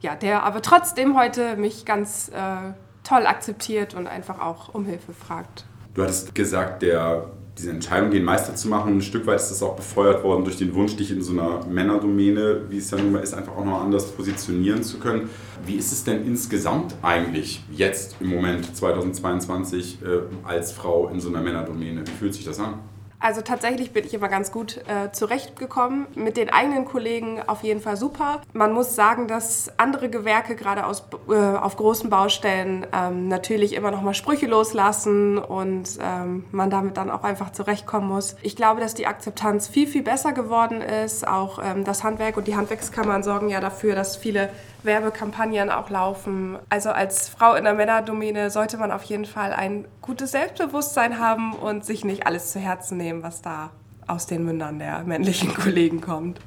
ja, 0.00 0.14
der 0.14 0.42
aber 0.42 0.62
trotzdem 0.62 1.18
heute 1.18 1.56
mich 1.56 1.84
ganz 1.84 2.28
äh, 2.28 2.72
toll 3.04 3.26
akzeptiert 3.26 3.94
und 3.94 4.06
einfach 4.06 4.40
auch 4.40 4.74
um 4.74 4.84
Hilfe 4.84 5.12
fragt. 5.12 5.64
Du 5.94 6.02
hattest 6.02 6.34
gesagt, 6.34 6.82
der, 6.82 7.26
diese 7.58 7.70
Entscheidung, 7.70 8.10
den 8.10 8.24
Meister 8.24 8.54
zu 8.54 8.68
machen, 8.68 8.96
ein 8.96 9.02
Stück 9.02 9.26
weit 9.26 9.36
ist 9.36 9.50
das 9.50 9.62
auch 9.62 9.74
befeuert 9.74 10.22
worden 10.22 10.44
durch 10.44 10.56
den 10.56 10.74
Wunsch, 10.74 10.96
dich 10.96 11.10
in 11.10 11.20
so 11.22 11.32
einer 11.32 11.66
Männerdomäne, 11.66 12.70
wie 12.70 12.78
es 12.78 12.90
ja 12.90 12.98
nun 12.98 13.12
mal 13.12 13.18
ist, 13.18 13.34
einfach 13.34 13.56
auch 13.56 13.64
noch 13.64 13.82
anders 13.82 14.12
positionieren 14.12 14.82
zu 14.82 14.98
können. 14.98 15.28
Wie 15.66 15.74
ist 15.74 15.92
es 15.92 16.04
denn 16.04 16.24
insgesamt 16.24 16.94
eigentlich 17.02 17.62
jetzt 17.70 18.16
im 18.20 18.28
Moment 18.28 18.74
2022 18.76 19.98
äh, 20.02 20.06
als 20.44 20.72
Frau 20.72 21.08
in 21.08 21.20
so 21.20 21.28
einer 21.28 21.42
Männerdomäne? 21.42 22.06
Wie 22.06 22.12
fühlt 22.12 22.34
sich 22.34 22.44
das 22.44 22.60
an? 22.60 22.78
Also 23.22 23.42
tatsächlich 23.42 23.92
bin 23.92 24.06
ich 24.06 24.14
immer 24.14 24.28
ganz 24.28 24.50
gut 24.50 24.78
äh, 24.88 25.12
zurechtgekommen. 25.12 26.06
Mit 26.14 26.38
den 26.38 26.48
eigenen 26.48 26.86
Kollegen 26.86 27.42
auf 27.46 27.62
jeden 27.62 27.82
Fall 27.82 27.98
super. 27.98 28.40
Man 28.54 28.72
muss 28.72 28.96
sagen, 28.96 29.28
dass 29.28 29.70
andere 29.76 30.08
Gewerke 30.08 30.56
gerade 30.56 30.86
aus, 30.86 31.04
äh, 31.28 31.34
auf 31.34 31.76
großen 31.76 32.08
Baustellen 32.08 32.86
ähm, 32.94 33.28
natürlich 33.28 33.74
immer 33.74 33.90
noch 33.90 34.00
mal 34.00 34.14
Sprüche 34.14 34.46
loslassen 34.46 35.36
und 35.36 35.98
ähm, 36.00 36.46
man 36.50 36.70
damit 36.70 36.96
dann 36.96 37.10
auch 37.10 37.22
einfach 37.22 37.52
zurechtkommen 37.52 38.08
muss. 38.08 38.36
Ich 38.40 38.56
glaube, 38.56 38.80
dass 38.80 38.94
die 38.94 39.06
Akzeptanz 39.06 39.68
viel, 39.68 39.86
viel 39.86 40.02
besser 40.02 40.32
geworden 40.32 40.80
ist. 40.80 41.28
Auch 41.28 41.60
ähm, 41.62 41.84
das 41.84 42.02
Handwerk 42.02 42.38
und 42.38 42.48
die 42.48 42.56
Handwerkskammern 42.56 43.22
sorgen 43.22 43.50
ja 43.50 43.60
dafür, 43.60 43.94
dass 43.94 44.16
viele 44.16 44.48
Werbekampagnen 44.82 45.70
auch 45.70 45.90
laufen. 45.90 46.58
Also 46.68 46.90
als 46.90 47.28
Frau 47.28 47.54
in 47.54 47.64
der 47.64 47.74
Männerdomäne 47.74 48.50
sollte 48.50 48.76
man 48.76 48.92
auf 48.92 49.02
jeden 49.04 49.24
Fall 49.24 49.52
ein 49.52 49.86
gutes 50.00 50.32
Selbstbewusstsein 50.32 51.18
haben 51.18 51.52
und 51.54 51.84
sich 51.84 52.04
nicht 52.04 52.26
alles 52.26 52.52
zu 52.52 52.58
Herzen 52.58 52.96
nehmen, 52.96 53.22
was 53.22 53.42
da 53.42 53.70
aus 54.06 54.26
den 54.26 54.44
Mündern 54.44 54.78
der 54.78 55.04
männlichen 55.04 55.54
Kollegen 55.54 56.00
kommt. 56.00 56.40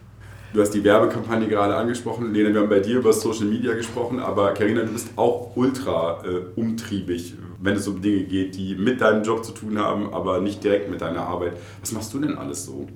Du 0.53 0.61
hast 0.61 0.71
die 0.71 0.83
Werbekampagne 0.83 1.47
gerade 1.47 1.75
angesprochen. 1.75 2.31
Lena, 2.31 2.53
wir 2.53 2.61
haben 2.61 2.69
bei 2.69 2.79
dir 2.79 2.99
über 2.99 3.11
Social 3.11 3.45
Media 3.45 3.73
gesprochen, 3.73 4.19
aber 4.19 4.53
Karina, 4.53 4.83
du 4.83 4.91
bist 4.93 5.09
auch 5.15 5.55
ultra 5.55 6.23
äh, 6.23 6.59
umtriebig, 6.59 7.33
wenn 7.59 7.75
es 7.75 7.87
um 7.87 8.03
Dinge 8.03 8.25
geht, 8.25 8.55
die 8.55 8.75
mit 8.75 9.01
deinem 9.01 9.23
Job 9.23 9.43
zu 9.43 9.51
tun 9.51 9.79
haben, 9.79 10.13
aber 10.13 10.41
nicht 10.41 10.63
direkt 10.63 10.91
mit 10.91 11.01
deiner 11.01 11.21
Arbeit. 11.21 11.53
Was 11.81 11.91
machst 11.91 12.13
du 12.13 12.19
denn 12.19 12.37
alles 12.37 12.65
so? 12.65 12.87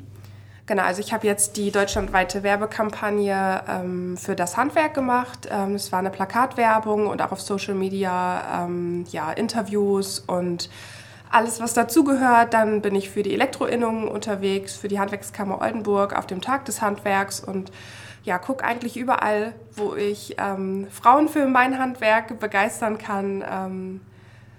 Genau, 0.68 0.84
also 0.84 1.00
ich 1.00 1.14
habe 1.14 1.26
jetzt 1.26 1.56
die 1.56 1.72
deutschlandweite 1.72 2.44
Werbekampagne 2.44 3.64
ähm, 3.70 4.18
für 4.18 4.36
das 4.36 4.58
Handwerk 4.58 4.94
gemacht. 4.94 5.48
Ähm, 5.50 5.76
es 5.76 5.94
war 5.94 6.00
eine 6.00 6.10
Plakatwerbung 6.10 7.08
und 7.08 7.22
auch 7.22 7.32
auf 7.32 7.40
Social 7.40 7.74
Media 7.74 8.66
ähm, 8.66 9.06
ja, 9.10 9.32
Interviews 9.32 10.20
und 10.20 10.70
alles, 11.32 11.62
was 11.62 11.74
dazugehört. 11.74 12.54
Dann 12.54 12.82
bin 12.82 12.96
ich 12.96 13.10
für 13.10 13.24
die 13.24 13.34
Elektroinnungen 13.34 14.10
unterwegs, 14.10 14.76
für 14.76 14.90
die 14.90 15.00
Handwerkskammer 15.00 15.62
Oldenburg 15.62 16.14
auf 16.14 16.28
dem 16.28 16.42
Tag 16.42 16.66
des 16.66 16.82
Handwerks 16.82 17.40
und 17.40 17.72
ja, 18.26 18.38
gucke 18.38 18.66
eigentlich 18.66 18.98
überall, 18.98 19.54
wo 19.74 19.96
ich 19.96 20.36
ähm, 20.38 20.88
Frauen 20.92 21.30
für 21.30 21.48
mein 21.48 21.80
Handwerk 21.80 22.42
begeistern 22.42 22.98
kann, 22.98 23.42
ähm, 23.50 24.02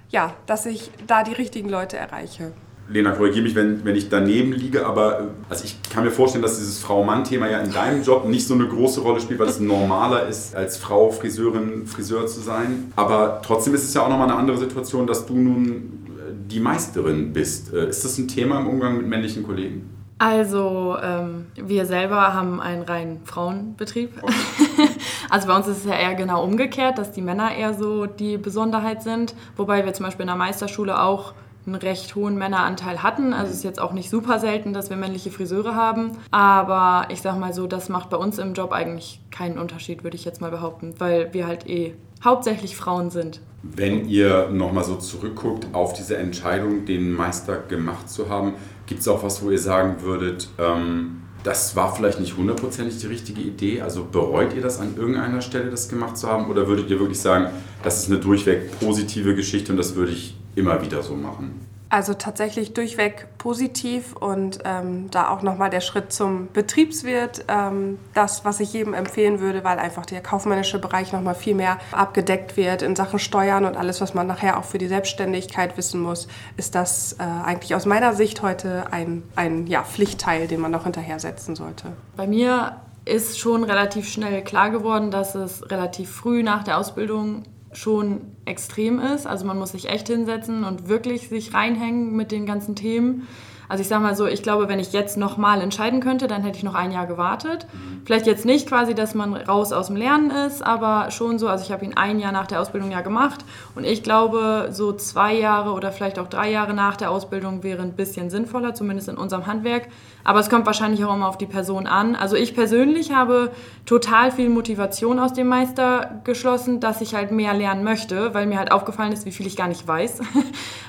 ja, 0.09 0.33
dass 0.47 0.64
ich 0.64 0.90
da 1.07 1.23
die 1.23 1.35
richtigen 1.35 1.68
Leute 1.68 1.99
erreiche. 1.99 2.53
Lena, 2.90 3.12
korrigiere 3.12 3.42
mich, 3.42 3.55
wenn, 3.55 3.85
wenn 3.85 3.96
ich 3.96 4.09
daneben 4.09 4.53
liege, 4.53 4.87
aber 4.87 5.20
äh, 5.20 5.22
also 5.48 5.64
ich 5.64 5.79
kann 5.90 6.05
mir 6.05 6.11
vorstellen, 6.11 6.42
dass 6.42 6.59
dieses 6.59 6.79
Frau-Mann-Thema 6.79 7.48
ja 7.48 7.59
in 7.61 7.72
deinem 7.72 8.03
Job 8.03 8.27
nicht 8.27 8.46
so 8.46 8.55
eine 8.55 8.66
große 8.66 9.01
Rolle 9.01 9.20
spielt, 9.20 9.38
weil 9.38 9.48
es 9.48 9.61
normaler 9.61 10.27
ist, 10.27 10.57
als 10.57 10.79
Frau 10.79 11.11
Friseurin, 11.11 11.87
Friseur 11.87 12.27
zu 12.27 12.40
sein. 12.40 12.92
Aber 12.96 13.42
trotzdem 13.44 13.74
ist 13.74 13.85
es 13.85 13.94
ja 13.94 14.03
auch 14.03 14.09
nochmal 14.09 14.29
eine 14.29 14.38
andere 14.38 14.57
Situation, 14.57 15.07
dass 15.07 15.27
du 15.27 15.35
nun 15.35 15.66
äh, 15.66 16.33
die 16.51 16.61
Meisterin 16.61 17.33
bist. 17.33 17.72
Äh, 17.74 17.88
ist 17.88 18.05
das 18.05 18.16
ein 18.16 18.27
Thema 18.27 18.59
im 18.61 18.66
Umgang 18.66 18.96
mit 18.96 19.07
männlichen 19.07 19.42
Kollegen? 19.42 19.90
Also 20.20 20.96
ähm, 21.01 21.46
wir 21.55 21.87
selber 21.87 22.35
haben 22.35 22.61
einen 22.61 22.83
reinen 22.83 23.20
Frauenbetrieb. 23.24 24.11
Okay. 24.20 24.35
also 25.31 25.46
bei 25.46 25.57
uns 25.57 25.68
ist 25.68 25.79
es 25.79 25.85
ja 25.85 25.94
eher 25.94 26.14
genau 26.16 26.42
umgekehrt, 26.42 26.98
dass 26.98 27.12
die 27.12 27.22
Männer 27.22 27.55
eher 27.55 27.74
so 27.74 28.07
die 28.07 28.37
Besonderheit 28.37 29.03
sind. 29.03 29.35
Wobei 29.57 29.85
wir 29.85 29.92
zum 29.92 30.07
Beispiel 30.07 30.24
in 30.24 30.29
der 30.29 30.37
Meisterschule 30.37 31.01
auch 31.01 31.35
einen 31.66 31.75
recht 31.75 32.14
hohen 32.14 32.37
Männeranteil 32.37 33.03
hatten. 33.03 33.33
Also 33.33 33.51
es 33.51 33.59
ist 33.59 33.64
jetzt 33.64 33.81
auch 33.81 33.92
nicht 33.92 34.11
super 34.11 34.38
selten, 34.38 34.73
dass 34.73 34.90
wir 34.90 34.97
männliche 34.97 35.31
Friseure 35.31 35.75
haben. 35.75 36.12
Aber 36.31 37.09
ich 37.11 37.21
sag 37.21 37.38
mal 37.38 37.53
so, 37.53 37.66
das 37.66 37.88
macht 37.88 38.11
bei 38.11 38.16
uns 38.16 38.38
im 38.38 38.55
Job 38.55 38.73
eigentlich 38.73 39.21
keinen 39.31 39.59
Unterschied, 39.59 40.05
würde 40.05 40.16
ich 40.16 40.25
jetzt 40.25 40.40
mal 40.40 40.51
behaupten, 40.51 40.94
weil 40.99 41.33
wir 41.33 41.47
halt 41.47 41.68
eh 41.68 41.94
hauptsächlich 42.25 42.77
Frauen 42.77 43.11
sind. 43.11 43.40
Wenn 43.62 44.09
ihr 44.09 44.49
nochmal 44.51 44.85
so 44.85 44.97
zurückguckt 44.97 45.66
auf 45.73 45.92
diese 45.92 46.16
Entscheidung, 46.16 46.85
den 46.85 47.12
Meister 47.12 47.59
gemacht 47.59 48.09
zu 48.09 48.29
haben, 48.29 48.55
gibt 48.87 49.01
es 49.01 49.09
auch 49.09 49.23
was, 49.23 49.42
wo 49.42 49.51
ihr 49.51 49.59
sagen 49.59 50.03
würdet, 50.03 50.49
ähm, 50.59 51.23
das 51.44 51.77
war 51.77 51.94
vielleicht 51.94 52.21
nicht 52.21 52.37
hundertprozentig 52.37 52.99
die 52.99 53.07
richtige 53.07 53.40
Idee? 53.40 53.81
Also 53.81 54.07
bereut 54.11 54.55
ihr 54.55 54.62
das 54.62 54.81
an 54.81 54.97
irgendeiner 54.97 55.40
Stelle, 55.40 55.71
das 55.71 55.88
gemacht 55.88 56.16
zu 56.16 56.29
haben? 56.29 56.51
Oder 56.51 56.66
würdet 56.66 56.90
ihr 56.90 56.99
wirklich 56.99 57.21
sagen, 57.21 57.49
das 57.83 58.03
ist 58.03 58.11
eine 58.11 58.21
durchweg 58.21 58.79
positive 58.81 59.35
Geschichte 59.35 59.73
und 59.73 59.79
das 59.79 59.94
würde 59.94 60.12
ich 60.12 60.37
immer 60.59 60.83
wieder 60.83 61.03
so 61.03 61.14
machen? 61.14 61.68
Also 61.90 62.12
tatsächlich 62.12 62.75
durchweg 62.75 63.29
positiv 63.38 64.14
und 64.14 64.59
ähm, 64.66 65.11
da 65.11 65.31
auch 65.31 65.40
nochmal 65.40 65.71
der 65.71 65.81
Schritt 65.81 66.12
zum 66.12 66.49
Betriebswirt, 66.53 67.47
ähm, 67.49 67.99
das, 68.12 68.44
was 68.44 68.61
ich 68.61 68.75
jedem 68.75 68.92
empfehlen 68.92 69.40
würde, 69.40 69.64
weil 69.64 69.79
einfach 69.79 70.05
der 70.05 70.21
kaufmännische 70.21 70.79
Bereich 70.79 71.14
nochmal 71.14 71.35
viel 71.35 71.55
mehr 71.55 71.79
abgedeckt 71.92 72.59
wird 72.59 72.83
in 72.83 72.94
Sachen 72.94 73.18
Steuern 73.18 73.64
und 73.64 73.79
alles, 73.79 74.03
was 74.03 74.12
man 74.12 74.27
nachher 74.27 74.59
auch 74.59 74.64
für 74.64 74.77
die 74.77 74.88
Selbstständigkeit 74.88 75.79
wissen 75.79 76.03
muss, 76.03 76.29
ist 76.59 76.75
das 76.75 77.14
äh, 77.14 77.23
eigentlich 77.23 77.75
aus 77.75 77.87
meiner 77.87 78.12
Sicht 78.12 78.42
heute 78.42 78.92
ein, 78.92 79.23
ein 79.35 79.66
ja, 79.66 79.83
Pflichtteil, 79.83 80.47
den 80.47 80.61
man 80.61 80.71
noch 80.71 80.85
hinterher 80.85 81.18
setzen 81.18 81.57
sollte. 81.57 81.94
Bei 82.16 82.27
mir 82.27 82.83
ist 83.07 83.38
schon 83.38 83.64
relativ 83.64 84.07
schnell 84.07 84.42
klar 84.42 84.68
geworden, 84.68 85.11
dass 85.11 85.35
es 85.35 85.71
relativ 85.71 86.11
früh 86.11 86.42
nach 86.42 86.64
der 86.64 86.77
Ausbildung 86.77 87.44
schon 87.73 88.21
extrem 88.45 88.99
ist. 88.99 89.27
Also 89.27 89.45
man 89.47 89.59
muss 89.59 89.73
sich 89.73 89.89
echt 89.89 90.09
hinsetzen 90.09 90.65
und 90.65 90.89
wirklich 90.89 91.29
sich 91.29 91.55
reinhängen 91.55 92.17
mit 92.17 92.33
den 92.33 92.47
ganzen 92.47 92.75
Themen. 92.75 93.29
Also 93.69 93.83
ich 93.83 93.89
sage 93.89 94.03
mal 94.03 94.17
so, 94.17 94.27
ich 94.27 94.43
glaube, 94.43 94.69
wenn 94.69 94.79
ich 94.79 94.93
jetzt 94.93 95.17
nochmal 95.17 95.61
entscheiden 95.61 96.01
könnte, 96.01 96.27
dann 96.27 96.43
hätte 96.43 96.57
ich 96.57 96.65
noch 96.65 96.75
ein 96.75 96.91
Jahr 96.91 97.07
gewartet. 97.07 97.67
Vielleicht 98.05 98.27
jetzt 98.27 98.45
nicht 98.45 98.69
quasi, 98.69 98.95
dass 98.95 99.15
man 99.15 99.35
raus 99.35 99.73
aus 99.73 99.89
dem 99.89 99.97
Lernen 99.97 100.31
ist, 100.31 100.63
aber 100.63 101.11
schon 101.11 101.39
so, 101.39 101.49
also 101.49 101.65
ich 101.65 101.73
habe 101.73 101.85
ihn 101.85 101.97
ein 101.97 102.19
Jahr 102.19 102.33
nach 102.33 102.47
der 102.47 102.61
Ausbildung 102.61 102.91
ja 102.91 103.03
gemacht 103.03 103.45
und 103.75 103.85
ich 103.85 104.03
glaube, 104.03 104.69
so 104.73 104.93
zwei 104.93 105.35
Jahre 105.35 105.73
oder 105.73 105.93
vielleicht 105.93 106.19
auch 106.19 106.29
drei 106.29 106.51
Jahre 106.51 106.73
nach 106.73 106.97
der 106.97 107.11
Ausbildung 107.11 107.63
wäre 107.63 107.83
ein 107.83 107.93
bisschen 107.93 108.31
sinnvoller, 108.31 108.75
zumindest 108.75 109.09
in 109.09 109.17
unserem 109.17 109.47
Handwerk. 109.47 109.89
Aber 110.25 110.41
es 110.41 110.51
kommt 110.51 110.67
wahrscheinlich 110.67 111.05
auch 111.05 111.15
immer 111.15 111.29
auf 111.29 111.39
die 111.39 111.47
Person 111.47 111.87
an. 111.87 112.15
Also 112.15 112.37
ich 112.37 112.55
persönlich 112.55 113.15
habe 113.15 113.51
total 113.87 114.31
viel 114.31 114.51
Motivation 114.51 115.19
aus 115.19 115.33
dem 115.33 115.47
Meister 115.49 116.21
geschlossen, 116.25 116.81
dass 116.81 117.01
ich 117.01 117.15
halt 117.15 117.31
mehr 117.31 117.55
lernen 117.55 117.85
möchte, 117.85 118.35
weil 118.35 118.47
mir 118.47 118.59
halt 118.59 118.73
aufgefallen 118.73 119.13
ist, 119.13 119.25
wie 119.27 119.33
viel 119.33 119.47
ich 119.47 119.57
gar 119.57 119.69
nicht 119.69 119.87
weiß. 119.87 120.21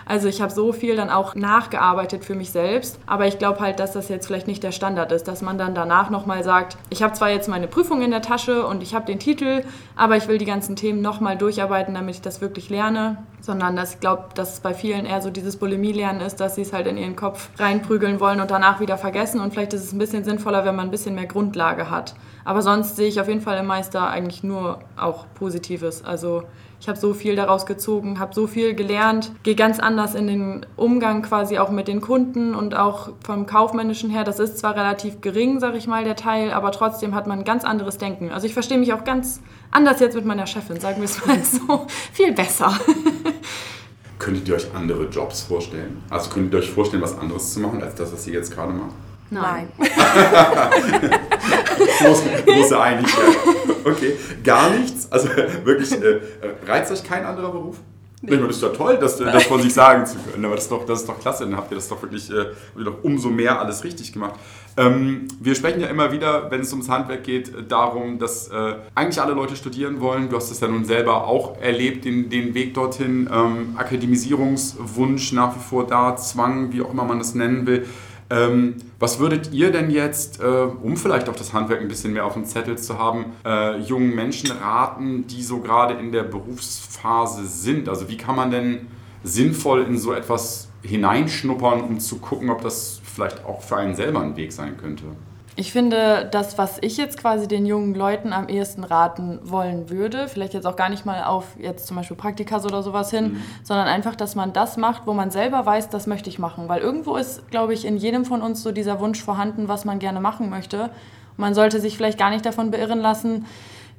Also 0.05 0.27
ich 0.27 0.41
habe 0.41 0.51
so 0.51 0.73
viel 0.73 0.95
dann 0.95 1.11
auch 1.11 1.35
nachgearbeitet 1.35 2.25
für 2.25 2.33
mich 2.33 2.49
selbst, 2.49 2.68
aber 3.05 3.27
ich 3.27 3.37
glaube 3.37 3.59
halt, 3.59 3.79
dass 3.79 3.93
das 3.93 4.09
jetzt 4.09 4.27
vielleicht 4.27 4.47
nicht 4.47 4.63
der 4.63 4.71
Standard 4.71 5.11
ist, 5.11 5.27
dass 5.27 5.41
man 5.41 5.57
dann 5.57 5.75
danach 5.75 6.09
nochmal 6.09 6.43
sagt, 6.43 6.77
ich 6.89 7.03
habe 7.03 7.13
zwar 7.13 7.29
jetzt 7.29 7.47
meine 7.47 7.67
Prüfung 7.67 8.01
in 8.01 8.11
der 8.11 8.21
Tasche 8.21 8.65
und 8.65 8.83
ich 8.83 8.93
habe 8.93 9.05
den 9.05 9.19
Titel, 9.19 9.63
aber 9.95 10.17
ich 10.17 10.27
will 10.27 10.37
die 10.37 10.45
ganzen 10.45 10.75
Themen 10.75 11.01
nochmal 11.01 11.37
durcharbeiten, 11.37 11.93
damit 11.93 12.15
ich 12.15 12.21
das 12.21 12.41
wirklich 12.41 12.69
lerne, 12.69 13.17
sondern 13.41 13.75
dass 13.75 13.95
ich 13.95 13.99
glaube, 13.99 14.25
dass 14.35 14.53
es 14.53 14.59
bei 14.59 14.73
vielen 14.73 15.05
eher 15.05 15.21
so 15.21 15.29
dieses 15.29 15.57
Bulimie-Lernen 15.57 16.21
ist, 16.21 16.39
dass 16.39 16.55
sie 16.55 16.61
es 16.61 16.73
halt 16.73 16.87
in 16.87 16.97
ihren 16.97 17.15
Kopf 17.15 17.49
reinprügeln 17.57 18.19
wollen 18.19 18.41
und 18.41 18.51
danach 18.51 18.79
wieder 18.79 18.97
vergessen 18.97 19.41
und 19.41 19.53
vielleicht 19.53 19.73
ist 19.73 19.83
es 19.83 19.93
ein 19.93 19.99
bisschen 19.99 20.23
sinnvoller, 20.23 20.65
wenn 20.65 20.75
man 20.75 20.87
ein 20.87 20.91
bisschen 20.91 21.15
mehr 21.15 21.25
Grundlage 21.25 21.89
hat. 21.89 22.15
Aber 22.45 22.61
sonst 22.61 22.95
sehe 22.95 23.07
ich 23.07 23.19
auf 23.19 23.27
jeden 23.27 23.41
Fall 23.41 23.57
im 23.57 23.67
Meister 23.67 24.09
eigentlich 24.09 24.43
nur 24.43 24.79
auch 24.97 25.25
Positives. 25.35 26.03
Also 26.03 26.43
ich 26.81 26.87
habe 26.87 26.97
so 26.97 27.13
viel 27.13 27.35
daraus 27.35 27.65
gezogen, 27.65 28.19
habe 28.19 28.33
so 28.33 28.47
viel 28.47 28.73
gelernt, 28.73 29.31
gehe 29.43 29.55
ganz 29.55 29.79
anders 29.79 30.15
in 30.15 30.27
den 30.27 30.65
Umgang 30.77 31.21
quasi 31.21 31.57
auch 31.57 31.69
mit 31.69 31.87
den 31.87 31.99
Kunden 31.99 32.55
und 32.55 32.75
auch 32.75 33.11
vom 33.23 33.45
kaufmännischen 33.45 34.09
her. 34.09 34.23
Das 34.23 34.39
ist 34.39 34.57
zwar 34.59 34.75
relativ 34.75 35.19
gering, 35.19 35.59
sage 35.59 35.77
ich 35.77 35.87
mal, 35.87 36.05
der 36.05 36.15
Teil, 36.15 36.51
aber 36.51 36.71
trotzdem 36.71 37.15
hat 37.15 37.27
man 37.27 37.39
ein 37.39 37.45
ganz 37.45 37.65
anderes 37.65 37.97
Denken. 37.97 38.31
Also 38.31 38.47
ich 38.47 38.53
verstehe 38.53 38.77
mich 38.77 38.93
auch 38.93 39.03
ganz 39.03 39.41
anders 39.71 39.99
jetzt 39.99 40.15
mit 40.15 40.25
meiner 40.25 40.47
Chefin, 40.47 40.79
sagen 40.79 40.97
wir 40.97 41.05
es 41.05 41.25
mal 41.25 41.37
so, 41.43 41.85
viel 42.13 42.31
besser. 42.31 42.73
Könntet 44.17 44.47
ihr 44.47 44.55
euch 44.55 44.67
andere 44.73 45.05
Jobs 45.05 45.41
vorstellen? 45.41 46.01
Also 46.09 46.29
könntet 46.29 46.53
ihr 46.53 46.59
euch 46.59 46.71
vorstellen, 46.71 47.01
was 47.01 47.17
anderes 47.17 47.53
zu 47.53 47.59
machen, 47.59 47.81
als 47.81 47.95
das, 47.95 48.13
was 48.13 48.25
ihr 48.27 48.33
jetzt 48.33 48.53
gerade 48.53 48.71
macht? 48.71 48.93
Nein. 49.29 49.67
große, 51.99 52.23
große 52.45 52.81
Einigkeit. 52.81 53.37
Okay, 53.83 54.17
gar 54.43 54.69
nichts? 54.71 55.11
Also 55.11 55.29
wirklich, 55.63 55.91
äh, 55.93 56.19
reizt 56.67 56.91
euch 56.91 57.03
kein 57.03 57.25
anderer 57.25 57.51
Beruf? 57.51 57.77
Nee. 58.21 58.35
Das 58.35 58.49
ist 58.49 58.63
doch 58.63 58.75
toll, 58.75 58.97
das, 58.99 59.17
das 59.17 59.43
von 59.43 59.61
sich 59.61 59.73
sagen 59.73 60.05
zu 60.05 60.17
können. 60.17 60.43
Aber 60.43 60.55
das 60.55 60.65
ist, 60.65 60.71
doch, 60.71 60.85
das 60.85 61.01
ist 61.01 61.09
doch 61.09 61.19
klasse. 61.21 61.45
Dann 61.45 61.55
habt 61.55 61.71
ihr 61.71 61.75
das 61.75 61.87
doch 61.87 62.01
wirklich 62.01 62.29
äh, 62.29 62.47
doch 62.75 63.01
umso 63.01 63.29
mehr 63.29 63.61
alles 63.61 63.85
richtig 63.85 64.11
gemacht. 64.11 64.33
Ähm, 64.75 65.29
wir 65.39 65.55
sprechen 65.55 65.79
ja 65.79 65.87
immer 65.87 66.11
wieder, 66.11 66.51
wenn 66.51 66.59
es 66.59 66.71
ums 66.73 66.89
Handwerk 66.89 67.23
geht, 67.23 67.71
darum, 67.71 68.19
dass 68.19 68.49
äh, 68.49 68.75
eigentlich 68.93 69.21
alle 69.21 69.33
Leute 69.33 69.55
studieren 69.55 70.01
wollen. 70.01 70.27
Du 70.27 70.35
hast 70.35 70.51
es 70.51 70.59
ja 70.59 70.67
nun 70.67 70.83
selber 70.83 71.27
auch 71.27 71.61
erlebt, 71.61 72.03
den, 72.03 72.29
den 72.29 72.53
Weg 72.53 72.73
dorthin. 72.73 73.29
Ähm, 73.33 73.75
Akademisierungswunsch 73.77 75.31
nach 75.31 75.55
wie 75.55 75.61
vor 75.61 75.87
da, 75.87 76.17
Zwang, 76.17 76.73
wie 76.73 76.81
auch 76.81 76.91
immer 76.91 77.05
man 77.05 77.19
das 77.19 77.35
nennen 77.35 77.65
will. 77.65 77.87
Ähm, 78.31 78.75
was 78.99 79.19
würdet 79.19 79.51
ihr 79.51 79.71
denn 79.71 79.89
jetzt, 79.89 80.39
äh, 80.39 80.45
um 80.45 80.97
vielleicht 80.97 81.29
auch 81.29 81.35
das 81.35 81.53
Handwerk 81.53 81.81
ein 81.81 81.87
bisschen 81.87 82.13
mehr 82.13 82.25
auf 82.25 82.33
dem 82.33 82.45
Zettel 82.45 82.77
zu 82.77 82.99
haben, 82.99 83.25
äh, 83.43 83.79
jungen 83.79 84.13
Menschen 84.13 84.51
raten, 84.51 85.25
die 85.25 85.41
so 85.41 85.59
gerade 85.59 85.95
in 85.95 86.11
der 86.11 86.23
Berufsphase 86.23 87.47
sind? 87.47 87.89
Also 87.89 88.07
wie 88.07 88.17
kann 88.17 88.35
man 88.35 88.51
denn 88.51 88.87
sinnvoll 89.23 89.81
in 89.81 89.97
so 89.97 90.13
etwas 90.13 90.69
hineinschnuppern, 90.83 91.81
um 91.81 91.99
zu 91.99 92.19
gucken, 92.19 92.49
ob 92.49 92.61
das 92.61 93.01
vielleicht 93.03 93.43
auch 93.45 93.63
für 93.63 93.77
einen 93.77 93.95
selber 93.95 94.21
ein 94.21 94.35
Weg 94.35 94.51
sein 94.53 94.77
könnte? 94.77 95.05
Ich 95.59 95.73
finde, 95.73 96.25
das, 96.31 96.57
was 96.57 96.77
ich 96.79 96.95
jetzt 96.95 97.17
quasi 97.17 97.45
den 97.45 97.65
jungen 97.65 97.93
Leuten 97.93 98.31
am 98.31 98.47
ehesten 98.47 98.85
raten 98.85 99.39
wollen 99.43 99.89
würde, 99.89 100.29
vielleicht 100.29 100.53
jetzt 100.53 100.65
auch 100.65 100.77
gar 100.77 100.87
nicht 100.87 101.05
mal 101.05 101.25
auf 101.25 101.47
jetzt 101.59 101.85
zum 101.85 101.97
Beispiel 101.97 102.15
Praktikas 102.15 102.63
oder 102.65 102.81
sowas 102.81 103.11
hin, 103.11 103.33
mhm. 103.33 103.41
sondern 103.63 103.87
einfach, 103.87 104.15
dass 104.15 104.35
man 104.35 104.53
das 104.53 104.77
macht, 104.77 105.05
wo 105.05 105.11
man 105.11 105.31
selber 105.31 105.65
weiß, 105.65 105.89
das 105.89 106.07
möchte 106.07 106.29
ich 106.29 106.39
machen. 106.39 106.69
Weil 106.69 106.79
irgendwo 106.79 107.17
ist, 107.17 107.51
glaube 107.51 107.73
ich, 107.73 107.83
in 107.83 107.97
jedem 107.97 108.23
von 108.23 108.41
uns 108.41 108.63
so 108.63 108.71
dieser 108.71 109.01
Wunsch 109.01 109.21
vorhanden, 109.21 109.67
was 109.67 109.83
man 109.83 109.99
gerne 109.99 110.21
machen 110.21 110.49
möchte. 110.49 110.83
Und 110.83 111.39
man 111.39 111.53
sollte 111.53 111.81
sich 111.81 111.97
vielleicht 111.97 112.17
gar 112.17 112.29
nicht 112.29 112.45
davon 112.45 112.71
beirren 112.71 113.01
lassen, 113.01 113.45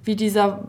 wie 0.03 0.17
dieser 0.17 0.61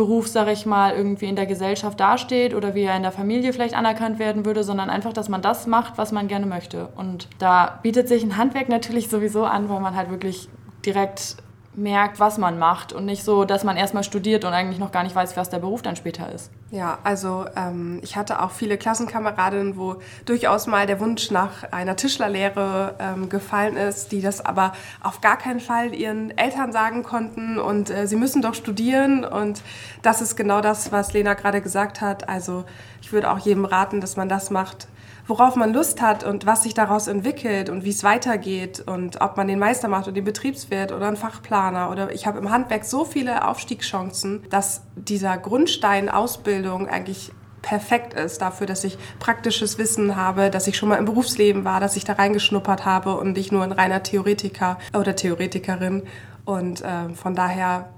Beruf, 0.00 0.28
sage 0.28 0.52
ich 0.52 0.64
mal, 0.64 0.94
irgendwie 0.94 1.26
in 1.26 1.36
der 1.36 1.44
Gesellschaft 1.44 2.00
dasteht 2.00 2.54
oder 2.54 2.74
wie 2.74 2.84
er 2.84 2.96
in 2.96 3.02
der 3.02 3.12
Familie 3.12 3.52
vielleicht 3.52 3.74
anerkannt 3.74 4.18
werden 4.18 4.46
würde, 4.46 4.64
sondern 4.64 4.88
einfach, 4.88 5.12
dass 5.12 5.28
man 5.28 5.42
das 5.42 5.66
macht, 5.66 5.98
was 5.98 6.10
man 6.10 6.26
gerne 6.26 6.46
möchte. 6.46 6.88
Und 6.96 7.28
da 7.38 7.78
bietet 7.82 8.08
sich 8.08 8.22
ein 8.22 8.38
Handwerk 8.38 8.70
natürlich 8.70 9.10
sowieso 9.10 9.44
an, 9.44 9.68
weil 9.68 9.80
man 9.80 9.94
halt 9.94 10.08
wirklich 10.08 10.48
direkt 10.86 11.36
merkt, 11.74 12.18
was 12.18 12.36
man 12.36 12.58
macht 12.58 12.92
und 12.92 13.06
nicht 13.06 13.22
so, 13.22 13.44
dass 13.44 13.62
man 13.62 13.76
erstmal 13.76 14.02
studiert 14.02 14.44
und 14.44 14.52
eigentlich 14.52 14.80
noch 14.80 14.90
gar 14.90 15.04
nicht 15.04 15.14
weiß, 15.14 15.36
was 15.36 15.50
der 15.50 15.60
Beruf 15.60 15.82
dann 15.82 15.94
später 15.94 16.32
ist. 16.32 16.50
Ja, 16.72 16.98
also 17.04 17.46
ähm, 17.56 18.00
ich 18.02 18.16
hatte 18.16 18.42
auch 18.42 18.50
viele 18.50 18.76
Klassenkameradinnen, 18.76 19.76
wo 19.76 19.96
durchaus 20.24 20.66
mal 20.66 20.86
der 20.86 20.98
Wunsch 20.98 21.30
nach 21.30 21.62
einer 21.70 21.94
Tischlerlehre 21.94 22.96
ähm, 22.98 23.28
gefallen 23.28 23.76
ist, 23.76 24.10
die 24.10 24.20
das 24.20 24.44
aber 24.44 24.72
auf 25.00 25.20
gar 25.20 25.38
keinen 25.38 25.60
Fall 25.60 25.94
ihren 25.94 26.36
Eltern 26.36 26.72
sagen 26.72 27.04
konnten 27.04 27.58
und 27.58 27.88
äh, 27.90 28.08
sie 28.08 28.16
müssen 28.16 28.42
doch 28.42 28.54
studieren 28.54 29.24
und 29.24 29.62
das 30.02 30.20
ist 30.20 30.34
genau 30.36 30.60
das, 30.60 30.90
was 30.90 31.12
Lena 31.12 31.34
gerade 31.34 31.60
gesagt 31.60 32.00
hat. 32.00 32.28
Also 32.28 32.64
ich 33.00 33.12
würde 33.12 33.30
auch 33.30 33.38
jedem 33.38 33.64
raten, 33.64 34.00
dass 34.00 34.16
man 34.16 34.28
das 34.28 34.50
macht, 34.50 34.88
worauf 35.26 35.56
man 35.56 35.72
Lust 35.72 36.02
hat 36.02 36.24
und 36.24 36.46
was 36.46 36.62
sich 36.62 36.74
daraus 36.74 37.06
entwickelt 37.06 37.70
und 37.70 37.84
wie 37.84 37.90
es 37.90 38.04
weitergeht 38.04 38.82
und 38.86 39.20
ob 39.20 39.36
man 39.36 39.48
den 39.48 39.58
Meister 39.58 39.88
macht 39.88 40.04
oder 40.04 40.14
den 40.14 40.24
Betriebswirt 40.24 40.92
oder 40.92 41.06
einen 41.06 41.16
Fachplaner 41.16 41.90
oder 41.90 42.12
ich 42.12 42.26
habe 42.26 42.38
im 42.38 42.50
Handwerk 42.50 42.84
so 42.84 43.04
viele 43.04 43.46
Aufstiegschancen, 43.46 44.44
dass 44.50 44.82
dieser 44.96 45.38
Grundstein 45.38 46.08
Ausbildung 46.08 46.88
eigentlich 46.88 47.32
perfekt 47.62 48.14
ist 48.14 48.40
dafür, 48.40 48.66
dass 48.66 48.84
ich 48.84 48.98
praktisches 49.18 49.78
Wissen 49.78 50.16
habe, 50.16 50.50
dass 50.50 50.66
ich 50.66 50.76
schon 50.76 50.88
mal 50.88 50.96
im 50.96 51.04
Berufsleben 51.04 51.64
war, 51.64 51.80
dass 51.80 51.96
ich 51.96 52.04
da 52.04 52.14
reingeschnuppert 52.14 52.84
habe 52.84 53.16
und 53.16 53.34
nicht 53.34 53.52
nur 53.52 53.62
ein 53.62 53.72
reiner 53.72 54.02
Theoretiker 54.02 54.78
oder 54.94 55.14
Theoretikerin. 55.14 56.04
Und 56.44 56.80
äh, 56.80 57.10
von 57.14 57.34
daher 57.34 57.90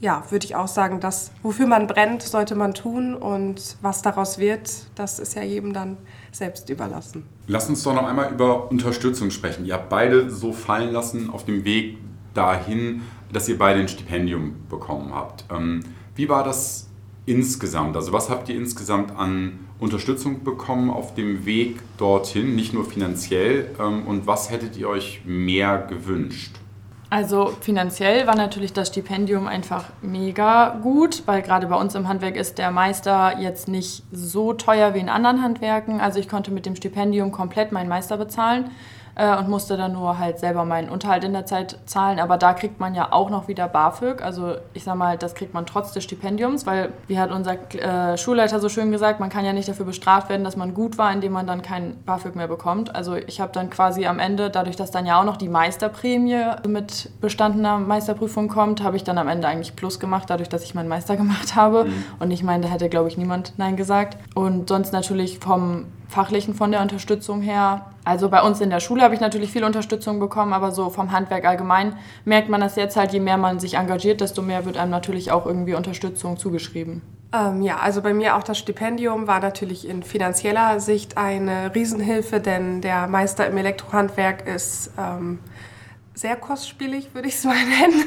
ja, 0.00 0.22
würde 0.30 0.46
ich 0.46 0.54
auch 0.54 0.68
sagen, 0.68 1.00
dass 1.00 1.32
wofür 1.42 1.66
man 1.66 1.86
brennt, 1.86 2.22
sollte 2.22 2.54
man 2.54 2.74
tun 2.74 3.14
und 3.14 3.76
was 3.82 4.02
daraus 4.02 4.38
wird, 4.38 4.70
das 4.94 5.18
ist 5.18 5.34
ja 5.34 5.42
jedem 5.42 5.72
dann 5.72 5.96
selbst 6.32 6.68
überlassen. 6.68 7.24
Lass 7.46 7.68
uns 7.68 7.82
doch 7.82 7.94
noch 7.94 8.06
einmal 8.06 8.32
über 8.32 8.70
Unterstützung 8.70 9.30
sprechen. 9.30 9.64
Ihr 9.64 9.74
habt 9.74 9.88
beide 9.88 10.30
so 10.30 10.52
fallen 10.52 10.92
lassen 10.92 11.30
auf 11.30 11.44
dem 11.44 11.64
Weg 11.64 11.98
dahin, 12.34 13.02
dass 13.32 13.48
ihr 13.48 13.58
beide 13.58 13.80
ein 13.80 13.88
Stipendium 13.88 14.54
bekommen 14.68 15.14
habt. 15.14 15.44
Ähm, 15.50 15.80
wie 16.14 16.28
war 16.28 16.44
das 16.44 16.88
insgesamt? 17.26 17.96
Also 17.96 18.12
was 18.12 18.30
habt 18.30 18.48
ihr 18.48 18.56
insgesamt 18.56 19.14
an 19.16 19.58
Unterstützung 19.78 20.44
bekommen 20.44 20.90
auf 20.90 21.14
dem 21.14 21.44
Weg 21.44 21.80
dorthin, 21.98 22.56
nicht 22.56 22.72
nur 22.72 22.84
finanziell? 22.84 23.70
Ähm, 23.78 24.06
und 24.06 24.26
was 24.26 24.50
hättet 24.50 24.76
ihr 24.76 24.88
euch 24.88 25.22
mehr 25.24 25.78
gewünscht? 25.78 26.57
Also 27.10 27.52
finanziell 27.60 28.26
war 28.26 28.36
natürlich 28.36 28.74
das 28.74 28.88
Stipendium 28.88 29.46
einfach 29.46 29.84
mega 30.02 30.76
gut, 30.82 31.22
weil 31.24 31.40
gerade 31.40 31.66
bei 31.66 31.76
uns 31.76 31.94
im 31.94 32.06
Handwerk 32.06 32.36
ist 32.36 32.58
der 32.58 32.70
Meister 32.70 33.38
jetzt 33.40 33.66
nicht 33.66 34.02
so 34.12 34.52
teuer 34.52 34.92
wie 34.92 34.98
in 34.98 35.08
anderen 35.08 35.42
Handwerken. 35.42 36.00
Also 36.02 36.18
ich 36.20 36.28
konnte 36.28 36.50
mit 36.50 36.66
dem 36.66 36.76
Stipendium 36.76 37.32
komplett 37.32 37.72
meinen 37.72 37.88
Meister 37.88 38.18
bezahlen 38.18 38.70
äh, 39.18 39.36
und 39.36 39.48
musste 39.48 39.76
dann 39.76 39.92
nur 39.92 40.18
halt 40.18 40.38
selber 40.38 40.64
meinen 40.64 40.88
Unterhalt 40.88 41.24
in 41.24 41.32
der 41.32 41.44
Zeit 41.44 41.78
zahlen. 41.84 42.20
Aber 42.20 42.38
da 42.38 42.54
kriegt 42.54 42.80
man 42.80 42.94
ja 42.94 43.12
auch 43.12 43.28
noch 43.28 43.48
wieder 43.48 43.68
BAföG. 43.68 44.22
Also 44.22 44.54
ich 44.72 44.84
sag 44.84 44.94
mal, 44.94 45.18
das 45.18 45.34
kriegt 45.34 45.52
man 45.52 45.66
trotz 45.66 45.92
des 45.92 46.04
Stipendiums, 46.04 46.66
weil, 46.66 46.92
wie 47.08 47.18
hat 47.18 47.30
unser 47.30 47.56
äh, 47.74 48.16
Schulleiter 48.16 48.60
so 48.60 48.68
schön 48.68 48.92
gesagt, 48.92 49.20
man 49.20 49.28
kann 49.28 49.44
ja 49.44 49.52
nicht 49.52 49.68
dafür 49.68 49.84
bestraft 49.84 50.28
werden, 50.28 50.44
dass 50.44 50.56
man 50.56 50.72
gut 50.72 50.96
war, 50.98 51.12
indem 51.12 51.32
man 51.32 51.46
dann 51.46 51.62
kein 51.62 51.96
BAföG 52.06 52.36
mehr 52.36 52.48
bekommt. 52.48 52.94
Also 52.94 53.16
ich 53.16 53.40
habe 53.40 53.52
dann 53.52 53.70
quasi 53.70 54.06
am 54.06 54.20
Ende, 54.20 54.50
dadurch, 54.50 54.76
dass 54.76 54.90
dann 54.90 55.04
ja 55.04 55.20
auch 55.20 55.24
noch 55.24 55.36
die 55.36 55.48
Meisterprämie 55.48 56.38
mit 56.66 57.10
bestandener 57.20 57.78
Meisterprüfung 57.78 58.48
kommt, 58.48 58.82
habe 58.84 58.96
ich 58.96 59.04
dann 59.04 59.18
am 59.18 59.26
Ende 59.26 59.48
eigentlich 59.48 59.74
Plus 59.74 59.98
gemacht, 59.98 60.30
dadurch, 60.30 60.48
dass 60.48 60.62
ich 60.62 60.74
meinen 60.74 60.88
Meister 60.88 61.16
gemacht 61.18 61.56
habe. 61.56 61.84
Mhm. 61.84 62.04
Und 62.20 62.30
ich 62.30 62.44
meine, 62.44 62.62
da 62.62 62.68
hätte, 62.68 62.88
glaube 62.88 63.08
ich, 63.08 63.18
niemand 63.18 63.54
Nein 63.56 63.76
gesagt. 63.76 64.16
Und 64.34 64.68
sonst 64.68 64.92
natürlich 64.92 65.40
vom 65.40 65.86
Fachlichen, 66.08 66.54
von 66.54 66.72
der 66.72 66.80
Unterstützung 66.80 67.42
her. 67.42 67.86
Also 68.04 68.30
bei 68.30 68.42
uns 68.42 68.60
in 68.60 68.70
der 68.70 68.80
Schule 68.80 69.02
habe 69.02 69.14
ich 69.14 69.20
natürlich 69.20 69.52
viel 69.52 69.64
Unterstützung 69.64 70.18
bekommen, 70.18 70.54
aber 70.54 70.72
so 70.72 70.88
vom 70.88 71.12
Handwerk 71.12 71.44
allgemein 71.44 71.96
merkt 72.24 72.48
man 72.48 72.60
das 72.60 72.76
jetzt 72.76 72.96
halt, 72.96 73.12
je 73.12 73.20
mehr 73.20 73.36
man 73.36 73.60
sich 73.60 73.74
engagiert, 73.74 74.22
desto 74.22 74.40
mehr 74.40 74.64
wird 74.64 74.78
einem 74.78 74.90
natürlich 74.90 75.30
auch 75.30 75.44
irgendwie 75.44 75.74
Unterstützung 75.74 76.38
zugeschrieben. 76.38 77.02
Ähm, 77.34 77.60
ja, 77.60 77.76
also 77.76 78.00
bei 78.00 78.14
mir 78.14 78.36
auch 78.36 78.42
das 78.42 78.58
Stipendium 78.58 79.26
war 79.26 79.40
natürlich 79.40 79.86
in 79.86 80.02
finanzieller 80.02 80.80
Sicht 80.80 81.18
eine 81.18 81.74
Riesenhilfe, 81.74 82.40
denn 82.40 82.80
der 82.80 83.06
Meister 83.06 83.46
im 83.46 83.58
Elektrohandwerk 83.58 84.48
ist 84.48 84.92
ähm, 84.98 85.38
sehr 86.18 86.34
kostspielig, 86.34 87.14
würde 87.14 87.28
ich 87.28 87.34
es 87.34 87.44
mal 87.44 87.54
nennen. 87.64 88.04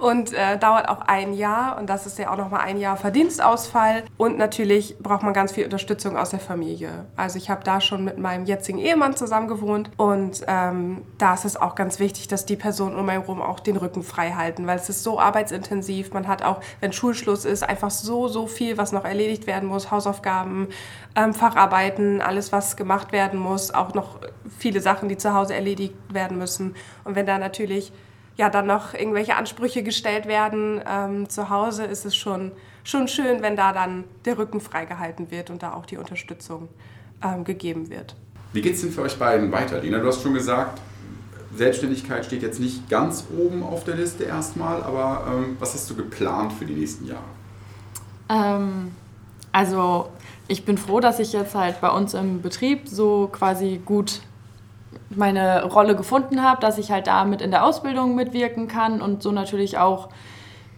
Und 0.00 0.32
äh, 0.32 0.58
dauert 0.58 0.88
auch 0.88 1.02
ein 1.02 1.32
Jahr. 1.32 1.78
Und 1.78 1.88
das 1.88 2.06
ist 2.06 2.18
ja 2.18 2.32
auch 2.32 2.36
nochmal 2.36 2.60
ein 2.60 2.78
Jahr 2.78 2.96
Verdienstausfall. 2.96 4.04
Und 4.16 4.38
natürlich 4.38 4.98
braucht 4.98 5.22
man 5.22 5.32
ganz 5.32 5.52
viel 5.52 5.64
Unterstützung 5.64 6.16
aus 6.16 6.30
der 6.30 6.40
Familie. 6.40 7.06
Also 7.16 7.38
ich 7.38 7.48
habe 7.48 7.62
da 7.62 7.80
schon 7.80 8.04
mit 8.04 8.18
meinem 8.18 8.44
jetzigen 8.44 8.78
Ehemann 8.78 9.16
zusammen 9.16 9.46
gewohnt. 9.46 9.90
Und 9.96 10.44
ähm, 10.48 11.02
da 11.18 11.34
ist 11.34 11.44
es 11.44 11.56
auch 11.56 11.76
ganz 11.76 12.00
wichtig, 12.00 12.26
dass 12.28 12.44
die 12.44 12.56
Personen 12.56 12.96
um 12.96 13.06
mich 13.06 13.14
herum 13.14 13.40
auch 13.40 13.60
den 13.60 13.76
Rücken 13.76 14.02
frei 14.02 14.32
halten. 14.32 14.66
Weil 14.66 14.78
es 14.78 14.88
ist 14.88 15.04
so 15.04 15.20
arbeitsintensiv. 15.20 16.12
Man 16.12 16.26
hat 16.26 16.42
auch, 16.42 16.60
wenn 16.80 16.92
Schulschluss 16.92 17.44
ist, 17.44 17.62
einfach 17.62 17.90
so, 17.90 18.26
so 18.26 18.48
viel, 18.48 18.78
was 18.78 18.90
noch 18.90 19.04
erledigt 19.04 19.46
werden 19.46 19.68
muss. 19.68 19.92
Hausaufgaben, 19.92 20.68
ähm, 21.14 21.34
Facharbeiten, 21.34 22.20
alles, 22.20 22.50
was 22.50 22.76
gemacht 22.76 23.12
werden 23.12 23.38
muss. 23.38 23.72
Auch 23.72 23.94
noch 23.94 24.18
viele 24.58 24.80
Sachen, 24.80 25.08
die 25.08 25.16
zu 25.16 25.34
Hause 25.34 25.54
erledigt 25.54 25.94
werden 26.10 26.38
müssen. 26.38 26.74
Und 27.08 27.14
wenn 27.14 27.24
da 27.24 27.38
natürlich 27.38 27.90
ja 28.36 28.50
dann 28.50 28.66
noch 28.66 28.92
irgendwelche 28.92 29.34
Ansprüche 29.34 29.82
gestellt 29.82 30.26
werden 30.26 30.78
ähm, 30.86 31.26
zu 31.30 31.48
Hause, 31.48 31.84
ist 31.84 32.04
es 32.04 32.14
schon, 32.14 32.52
schon 32.84 33.08
schön, 33.08 33.40
wenn 33.40 33.56
da 33.56 33.72
dann 33.72 34.04
der 34.26 34.36
Rücken 34.36 34.60
freigehalten 34.60 35.30
wird 35.30 35.48
und 35.48 35.62
da 35.62 35.72
auch 35.72 35.86
die 35.86 35.96
Unterstützung 35.96 36.68
ähm, 37.24 37.44
gegeben 37.44 37.88
wird. 37.88 38.14
Wie 38.52 38.60
geht 38.60 38.74
es 38.74 38.82
denn 38.82 38.90
für 38.90 39.00
euch 39.00 39.18
beiden 39.18 39.50
weiter? 39.50 39.80
Lina, 39.80 40.00
du 40.00 40.06
hast 40.06 40.22
schon 40.22 40.34
gesagt, 40.34 40.82
Selbstständigkeit 41.56 42.26
steht 42.26 42.42
jetzt 42.42 42.60
nicht 42.60 42.90
ganz 42.90 43.24
oben 43.34 43.62
auf 43.62 43.84
der 43.84 43.94
Liste 43.94 44.24
erstmal, 44.24 44.82
aber 44.82 45.32
ähm, 45.32 45.56
was 45.58 45.72
hast 45.72 45.88
du 45.88 45.94
geplant 45.94 46.52
für 46.52 46.66
die 46.66 46.74
nächsten 46.74 47.06
Jahre? 47.06 47.24
Ähm, 48.28 48.92
also 49.50 50.10
ich 50.46 50.66
bin 50.66 50.76
froh, 50.76 51.00
dass 51.00 51.20
ich 51.20 51.32
jetzt 51.32 51.54
halt 51.54 51.80
bei 51.80 51.88
uns 51.88 52.12
im 52.12 52.42
Betrieb 52.42 52.86
so 52.86 53.30
quasi 53.32 53.80
gut 53.82 54.20
meine 55.10 55.64
Rolle 55.64 55.96
gefunden 55.96 56.42
habe, 56.42 56.60
dass 56.60 56.78
ich 56.78 56.90
halt 56.90 57.06
damit 57.06 57.40
in 57.42 57.50
der 57.50 57.64
Ausbildung 57.64 58.14
mitwirken 58.14 58.68
kann 58.68 59.00
und 59.00 59.22
so 59.22 59.32
natürlich 59.32 59.78
auch 59.78 60.08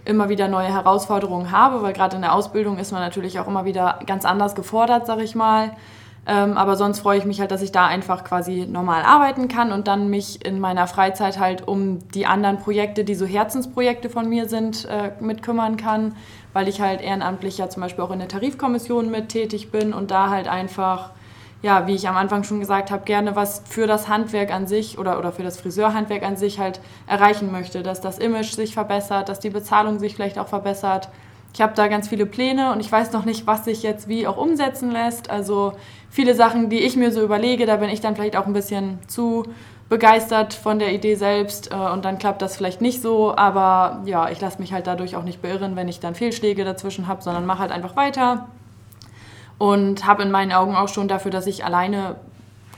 immer 0.05 0.29
wieder 0.29 0.49
neue 0.49 0.69
Herausforderungen 0.69 1.51
habe, 1.51 1.83
weil 1.83 1.93
gerade 1.93 2.17
in 2.17 2.23
der 2.23 2.35
Ausbildung 2.35 2.79
ist 2.79 2.93
man 2.93 3.01
natürlich 3.01 3.39
auch 3.39 3.47
immer 3.47 3.65
wieder 3.65 3.99
ganz 4.07 4.25
anders 4.25 4.55
gefordert, 4.55 5.07
sag 5.07 5.21
ich 5.21 5.35
mal. 5.35 5.73
Ähm, 6.27 6.59
aber 6.59 6.77
sonst 6.77 7.01
freue 7.01 7.19
ich 7.19 7.25
mich 7.25 7.41
halt, 7.41 7.51
dass 7.51 7.63
ich 7.63 7.73
da 7.73 7.87
einfach 7.87 8.25
quasi 8.25 8.67
normal 8.67 9.03
arbeiten 9.03 9.49
kann 9.49 9.73
und 9.73 9.89
dann 9.89 10.11
mich 10.11 10.45
in 10.45 10.61
meiner 10.61 10.87
Freizeit 10.87 11.39
halt 11.39 11.67
um 11.67 11.99
die 12.11 12.27
anderen 12.27 12.59
Projekte, 12.59 13.05
die 13.05 13.15
so 13.15 13.25
Herzensprojekte 13.25 14.11
von 14.11 14.29
mir 14.29 14.49
sind, 14.49 14.85
äh, 14.85 15.13
mit 15.21 15.43
kümmern 15.43 15.77
kann, 15.77 16.15
weil 16.53 16.69
ich 16.69 16.81
halt 16.81 17.01
ehrenamtlich 17.01 17.57
ja 17.59 17.71
zum 17.71 17.83
Beispiel 17.83 18.05
auch 18.05 18.11
in 18.11 18.19
der 18.19 18.29
Tarifkommission 18.29 19.11
mit 19.11 19.31
tätig 19.31 19.71
bin 19.71 19.95
und 19.95 20.11
da 20.11 20.29
halt 20.29 20.47
einfach, 20.47 21.11
ja, 21.63 21.87
wie 21.87 21.95
ich 21.95 22.09
am 22.09 22.17
Anfang 22.17 22.45
schon 22.45 22.61
gesagt 22.61 22.91
habe, 22.91 23.05
gerne 23.05 23.37
was 23.37 23.63
für 23.69 23.87
das 23.87 24.09
Handwerk 24.09 24.53
an 24.53 24.67
sich 24.67 24.99
oder, 24.99 25.19
oder 25.19 25.33
für 25.33 25.43
das 25.43 25.61
Friseurhandwerk 25.61 26.23
an 26.23 26.37
sich 26.37 26.59
halt 26.59 26.81
erreichen 27.07 27.53
möchte, 27.53 27.83
dass 27.83 28.01
das 28.01 28.19
Image 28.19 28.53
sich 28.53 28.75
verbessert, 28.75 29.29
dass 29.29 29.41
die 29.41 29.51
Bezahlung 29.51 29.99
sich 29.99 30.15
vielleicht 30.15 30.39
auch 30.39 30.49
verbessert 30.49 31.09
ich 31.53 31.61
habe 31.61 31.73
da 31.75 31.89
ganz 31.89 32.09
viele 32.09 32.27
Pläne 32.27 32.73
und 32.73 32.81
ich 32.81 32.91
weiß 32.91 33.13
noch 33.13 33.25
nicht, 33.25 33.47
was 33.47 33.65
sich 33.65 33.83
jetzt 33.83 34.09
wie 34.09 34.27
auch 34.27 34.37
umsetzen 34.37 34.91
lässt. 34.91 35.31
Also 35.31 35.73
viele 36.09 36.35
Sachen, 36.35 36.71
die 36.71 36.79
ich 36.79 36.97
mir 36.97 37.13
so 37.13 37.23
überlege, 37.23 37.67
da 37.67 37.77
bin 37.77 37.91
ich 37.91 38.01
dann 38.01 38.15
vielleicht 38.15 38.37
auch 38.37 38.47
ein 38.47 38.53
bisschen 38.53 38.99
zu 39.09 39.45
begeistert 39.89 40.55
von 40.55 40.79
der 40.79 40.93
Idee 40.93 41.17
selbst 41.17 41.73
äh, 41.73 41.75
und 41.75 42.05
dann 42.05 42.19
klappt 42.19 42.43
das 42.43 42.57
vielleicht 42.57 42.81
nicht 42.81 43.03
so. 43.03 43.35
Aber 43.37 44.03
ja, 44.05 44.31
ich 44.31 44.41
lasse 44.41 44.61
mich 44.61 44.73
halt 44.73 44.87
dadurch 44.87 45.17
auch 45.17 45.25
nicht 45.25 45.43
beirren, 45.43 45.75
wenn 45.75 45.89
ich 45.89 45.99
dann 45.99 46.15
Fehlschläge 46.15 46.65
dazwischen 46.65 47.09
habe, 47.09 47.23
sondern 47.23 47.47
mache 47.47 47.59
halt 47.59 47.73
einfach 47.73 47.97
weiter 47.97 48.47
und 49.61 50.07
habe 50.07 50.23
in 50.23 50.31
meinen 50.31 50.53
Augen 50.53 50.75
auch 50.75 50.89
schon 50.89 51.07
dafür, 51.07 51.31
dass 51.31 51.47
ich 51.47 51.67
alleine 51.67 52.17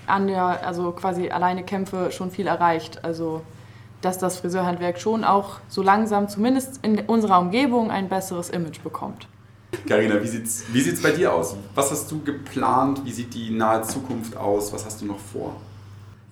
an 0.08 0.26
der, 0.26 0.66
also 0.66 0.90
quasi 0.90 1.30
alleine 1.30 1.62
kämpfe, 1.62 2.10
schon 2.10 2.32
viel 2.32 2.48
erreicht. 2.48 3.04
Also 3.04 3.42
dass 4.00 4.18
das 4.18 4.40
Friseurhandwerk 4.40 5.00
schon 5.00 5.22
auch 5.22 5.60
so 5.68 5.80
langsam, 5.80 6.28
zumindest 6.28 6.84
in 6.84 6.98
unserer 7.02 7.38
Umgebung, 7.38 7.92
ein 7.92 8.08
besseres 8.08 8.50
Image 8.50 8.80
bekommt. 8.80 9.28
Carina, 9.88 10.20
wie 10.20 10.26
sieht 10.26 10.44
es 10.44 10.64
wie 10.72 10.80
sieht's 10.80 11.00
bei 11.00 11.12
dir 11.12 11.32
aus? 11.32 11.54
Was 11.76 11.92
hast 11.92 12.10
du 12.10 12.20
geplant? 12.20 13.02
Wie 13.04 13.12
sieht 13.12 13.32
die 13.32 13.52
nahe 13.52 13.82
Zukunft 13.82 14.36
aus? 14.36 14.72
Was 14.72 14.84
hast 14.84 15.02
du 15.02 15.06
noch 15.06 15.20
vor? 15.20 15.54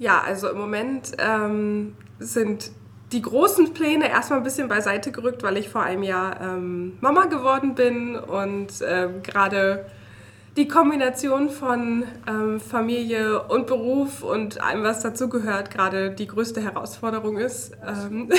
Ja, 0.01 0.21
also 0.21 0.49
im 0.49 0.59
Moment 0.59 1.13
ähm, 1.19 1.95
sind 2.19 2.73
die 3.13 3.23
großen 3.23 3.73
Pläne 3.73 4.09
erstmal 4.09 4.41
ein 4.41 4.45
bisschen 4.45 4.67
beiseite 4.67 5.13
gerückt, 5.13 5.45
weil 5.45 5.57
ich 5.57 5.69
vor 5.69 5.85
einem 5.85 6.03
Jahr 6.03 6.41
ähm, 6.41 6.99
Mama 7.01 7.27
geworden 7.27 7.77
bin 7.77 8.17
und 8.17 8.73
ähm, 8.85 9.23
gerade 9.23 9.87
die 10.57 10.67
Kombination 10.67 11.49
von 11.49 12.05
ähm, 12.27 12.61
Familie 12.61 13.43
und 13.45 13.67
Beruf 13.67 14.23
und 14.23 14.61
allem, 14.61 14.83
was 14.83 15.01
dazugehört, 15.01 15.71
gerade 15.71 16.11
die 16.11 16.27
größte 16.27 16.61
Herausforderung 16.61 17.39
ist. 17.39 17.73
Ähm, 17.87 18.31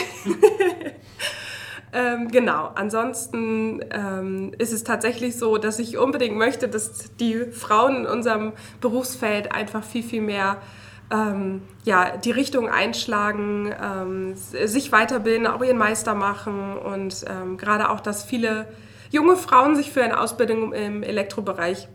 ähm, 1.93 2.28
genau, 2.28 2.69
ansonsten 2.76 3.80
ähm, 3.91 4.52
ist 4.58 4.74
es 4.74 4.84
tatsächlich 4.84 5.38
so, 5.38 5.58
dass 5.58 5.80
ich 5.80 5.97
unbedingt 5.97 6.36
möchte, 6.36 6.67
dass 6.67 7.15
die 7.15 7.45
Frauen 7.52 7.97
in 7.97 8.06
unserem 8.06 8.54
Berufsfeld 8.82 9.54
einfach 9.54 9.84
viel, 9.84 10.04
viel 10.04 10.21
mehr 10.21 10.58
ähm, 11.12 11.62
ja, 11.86 12.17
die 12.17 12.32
Richtung 12.32 12.67
einschlagen, 12.67 13.74
ähm, 13.82 14.36
sich 14.36 14.91
weiterbilden, 14.91 15.47
auch 15.47 15.63
ihren 15.63 15.78
Meister 15.78 16.13
machen 16.13 16.78
und 16.78 17.26
gerade 17.58 17.89
auch, 17.89 18.02
dass 18.02 18.24
viele 18.24 18.67
junge 19.12 19.36
Frauen 19.36 19.76
sich 19.76 19.91
für 19.91 20.04
eine 20.04 20.19
Ausbildung 20.19 20.74
im 20.74 21.04
Elektrobereich 21.04 21.88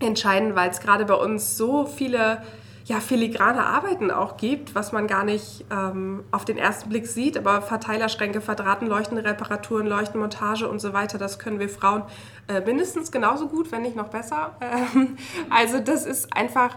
entscheiden, 0.00 0.54
weil 0.54 0.70
es 0.70 0.80
gerade 0.80 1.04
bei 1.04 1.14
uns 1.14 1.56
so 1.56 1.86
viele 1.86 2.42
ja, 2.90 2.98
filigrane 2.98 3.64
Arbeiten 3.64 4.10
auch 4.10 4.36
gibt, 4.36 4.74
was 4.74 4.90
man 4.90 5.06
gar 5.06 5.24
nicht 5.24 5.64
ähm, 5.70 6.24
auf 6.32 6.44
den 6.44 6.58
ersten 6.58 6.88
Blick 6.88 7.06
sieht, 7.06 7.38
aber 7.38 7.62
Verteilerschränke, 7.62 8.40
Verdrahtenleuchten, 8.40 9.16
Reparaturen, 9.16 9.86
Leuchtenmontage 9.86 10.68
und 10.68 10.80
so 10.80 10.92
weiter, 10.92 11.16
das 11.16 11.38
können 11.38 11.60
wir 11.60 11.68
Frauen 11.68 12.02
äh, 12.48 12.60
mindestens 12.60 13.12
genauso 13.12 13.46
gut, 13.46 13.70
wenn 13.70 13.82
nicht 13.82 13.96
noch 13.96 14.08
besser. 14.08 14.56
Ähm, 14.60 15.16
also 15.50 15.78
das 15.80 16.06
ist 16.06 16.34
einfach 16.34 16.76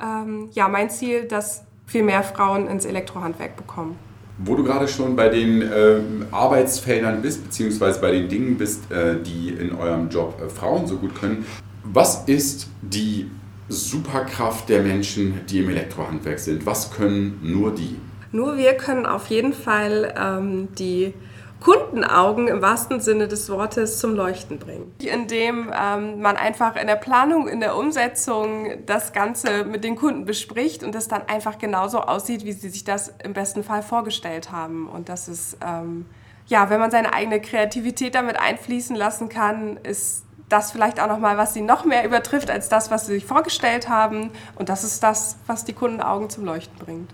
ähm, 0.00 0.48
ja, 0.52 0.68
mein 0.68 0.88
Ziel, 0.88 1.24
dass 1.24 1.64
viel 1.86 2.02
mehr 2.02 2.22
Frauen 2.22 2.68
ins 2.68 2.84
Elektrohandwerk 2.84 3.56
bekommen. 3.56 3.96
Wo 4.38 4.56
du 4.56 4.64
gerade 4.64 4.88
schon 4.88 5.14
bei 5.14 5.28
den 5.28 5.62
äh, 5.62 6.00
Arbeitsfeldern 6.32 7.22
bist, 7.22 7.44
beziehungsweise 7.44 8.00
bei 8.00 8.10
den 8.10 8.28
Dingen 8.28 8.56
bist, 8.56 8.90
äh, 8.90 9.20
die 9.20 9.50
in 9.50 9.74
eurem 9.74 10.08
Job 10.08 10.40
äh, 10.40 10.48
Frauen 10.48 10.86
so 10.86 10.96
gut 10.96 11.14
können, 11.14 11.44
was 11.84 12.24
ist 12.26 12.68
die 12.82 13.30
Superkraft 13.68 14.68
der 14.68 14.82
Menschen, 14.82 15.46
die 15.46 15.60
im 15.60 15.70
Elektrohandwerk 15.70 16.38
sind? 16.38 16.66
Was 16.66 16.90
können 16.90 17.40
nur 17.42 17.74
die? 17.74 17.98
Nur 18.32 18.56
wir 18.56 18.74
können 18.74 19.06
auf 19.06 19.28
jeden 19.28 19.52
Fall 19.52 20.12
ähm, 20.18 20.68
die 20.74 21.14
Kundenaugen 21.60 22.48
im 22.48 22.60
wahrsten 22.60 23.00
Sinne 23.00 23.26
des 23.26 23.48
Wortes 23.48 23.98
zum 23.98 24.14
Leuchten 24.14 24.58
bringen. 24.58 24.92
Indem 24.98 25.72
ähm, 25.72 26.20
man 26.20 26.36
einfach 26.36 26.76
in 26.76 26.86
der 26.86 26.96
Planung, 26.96 27.48
in 27.48 27.60
der 27.60 27.76
Umsetzung 27.76 28.84
das 28.84 29.12
Ganze 29.12 29.64
mit 29.64 29.82
den 29.82 29.96
Kunden 29.96 30.26
bespricht 30.26 30.82
und 30.84 30.94
es 30.94 31.08
dann 31.08 31.22
einfach 31.26 31.56
genauso 31.56 32.00
aussieht, 32.00 32.44
wie 32.44 32.52
sie 32.52 32.68
sich 32.68 32.84
das 32.84 33.14
im 33.22 33.32
besten 33.32 33.64
Fall 33.64 33.82
vorgestellt 33.82 34.52
haben. 34.52 34.88
Und 34.88 35.08
das 35.08 35.28
ist, 35.28 35.56
ähm, 35.64 36.04
ja, 36.46 36.68
wenn 36.68 36.80
man 36.80 36.90
seine 36.90 37.14
eigene 37.14 37.40
Kreativität 37.40 38.14
damit 38.14 38.38
einfließen 38.38 38.94
lassen 38.94 39.30
kann, 39.30 39.78
ist 39.78 40.23
das 40.48 40.72
vielleicht 40.72 41.00
auch 41.00 41.08
nochmal, 41.08 41.36
was 41.36 41.54
sie 41.54 41.62
noch 41.62 41.84
mehr 41.84 42.04
übertrifft 42.04 42.50
als 42.50 42.68
das, 42.68 42.90
was 42.90 43.06
sie 43.06 43.14
sich 43.14 43.24
vorgestellt 43.24 43.88
haben. 43.88 44.30
Und 44.56 44.68
das 44.68 44.84
ist 44.84 45.02
das, 45.02 45.36
was 45.46 45.64
die 45.64 45.72
Kundenaugen 45.72 46.30
zum 46.30 46.44
Leuchten 46.44 46.76
bringt. 46.78 47.10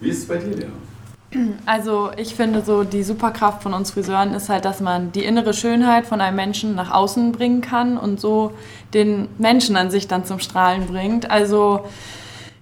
Wie 0.00 0.08
ist 0.08 0.18
es 0.18 0.28
bei 0.28 0.36
dir, 0.36 0.56
Lea? 0.56 0.66
Also 1.66 2.10
ich 2.16 2.34
finde 2.34 2.62
so, 2.62 2.84
die 2.84 3.02
Superkraft 3.02 3.62
von 3.62 3.74
uns 3.74 3.90
Friseuren 3.90 4.32
ist 4.32 4.48
halt, 4.48 4.64
dass 4.64 4.80
man 4.80 5.12
die 5.12 5.24
innere 5.24 5.52
Schönheit 5.52 6.06
von 6.06 6.20
einem 6.20 6.36
Menschen 6.36 6.74
nach 6.74 6.90
außen 6.90 7.32
bringen 7.32 7.60
kann 7.60 7.98
und 7.98 8.20
so 8.20 8.52
den 8.94 9.28
Menschen 9.38 9.76
an 9.76 9.90
sich 9.90 10.08
dann 10.08 10.24
zum 10.24 10.38
Strahlen 10.38 10.86
bringt. 10.86 11.30
Also 11.30 11.86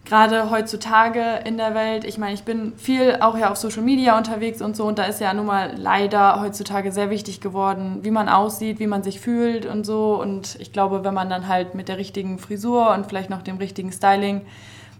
gerade 0.04 0.50
heutzutage 0.50 1.40
in 1.44 1.56
der 1.56 1.74
Welt, 1.74 2.04
ich 2.04 2.18
meine, 2.18 2.34
ich 2.34 2.44
bin 2.44 2.74
viel 2.76 3.18
auch 3.20 3.38
ja 3.38 3.50
auf 3.50 3.56
Social 3.56 3.82
Media 3.82 4.18
unterwegs 4.18 4.60
und 4.60 4.76
so 4.76 4.84
und 4.84 4.98
da 4.98 5.04
ist 5.04 5.20
ja 5.20 5.32
nun 5.32 5.46
mal 5.46 5.74
leider 5.76 6.40
heutzutage 6.40 6.92
sehr 6.92 7.10
wichtig 7.10 7.40
geworden, 7.40 8.00
wie 8.02 8.10
man 8.10 8.28
aussieht, 8.28 8.78
wie 8.80 8.86
man 8.86 9.02
sich 9.02 9.20
fühlt 9.20 9.64
und 9.66 9.84
so 9.84 10.20
und 10.20 10.56
ich 10.60 10.72
glaube, 10.72 11.04
wenn 11.04 11.14
man 11.14 11.30
dann 11.30 11.48
halt 11.48 11.74
mit 11.74 11.88
der 11.88 11.96
richtigen 11.96 12.38
Frisur 12.38 12.90
und 12.90 13.06
vielleicht 13.06 13.30
noch 13.30 13.42
dem 13.42 13.56
richtigen 13.56 13.92
Styling 13.92 14.42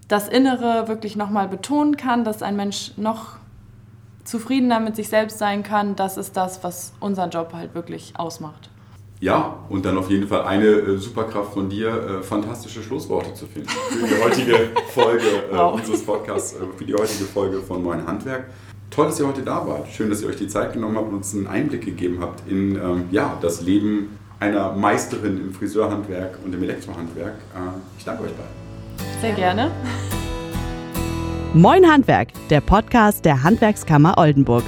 das 0.08 0.28
Innere 0.28 0.88
wirklich 0.88 1.16
nochmal 1.16 1.48
betonen 1.48 1.96
kann, 1.96 2.24
dass 2.24 2.42
ein 2.42 2.56
Mensch 2.56 2.92
noch 2.96 3.36
zufriedener 4.24 4.80
mit 4.80 4.96
sich 4.96 5.08
selbst 5.08 5.38
sein 5.38 5.62
kann, 5.62 5.96
das 5.96 6.16
ist 6.16 6.36
das, 6.36 6.64
was 6.64 6.94
unseren 7.00 7.30
Job 7.30 7.52
halt 7.52 7.74
wirklich 7.74 8.14
ausmacht. 8.16 8.70
Ja, 9.24 9.56
und 9.70 9.86
dann 9.86 9.96
auf 9.96 10.10
jeden 10.10 10.28
Fall 10.28 10.42
eine 10.42 10.66
äh, 10.66 10.98
Superkraft 10.98 11.54
von 11.54 11.70
dir, 11.70 11.88
äh, 11.88 12.22
fantastische 12.22 12.82
Schlussworte 12.82 13.32
zu 13.32 13.46
finden 13.46 13.70
für 13.70 14.06
die 14.06 14.22
heutige 14.22 14.54
Folge 14.92 15.24
äh, 15.50 15.56
wow. 15.56 15.72
unseres 15.72 16.04
Podcasts, 16.04 16.52
äh, 16.52 16.58
für 16.76 16.84
die 16.84 16.92
heutige 16.92 17.24
Folge 17.24 17.62
von 17.62 17.82
Mein 17.82 18.06
Handwerk. 18.06 18.50
Toll, 18.90 19.06
dass 19.06 19.18
ihr 19.18 19.26
heute 19.26 19.40
da 19.40 19.66
wart. 19.66 19.88
Schön, 19.88 20.10
dass 20.10 20.20
ihr 20.20 20.28
euch 20.28 20.36
die 20.36 20.46
Zeit 20.46 20.74
genommen 20.74 20.98
habt 20.98 21.08
und 21.08 21.14
uns 21.14 21.34
einen 21.34 21.46
Einblick 21.46 21.86
gegeben 21.86 22.18
habt 22.20 22.46
in 22.46 22.76
ähm, 22.76 23.04
ja, 23.12 23.38
das 23.40 23.62
Leben 23.62 24.10
einer 24.40 24.72
Meisterin 24.72 25.38
im 25.38 25.54
Friseurhandwerk 25.54 26.38
und 26.44 26.54
im 26.54 26.62
Elektrohandwerk. 26.62 27.32
Äh, 27.54 27.78
ich 27.96 28.04
danke 28.04 28.24
euch 28.24 28.32
beiden. 28.32 29.22
Sehr 29.22 29.32
gerne. 29.32 29.70
Moin 31.54 31.90
Handwerk, 31.90 32.28
der 32.50 32.60
Podcast 32.60 33.24
der 33.24 33.42
Handwerkskammer 33.42 34.18
Oldenburg. 34.18 34.64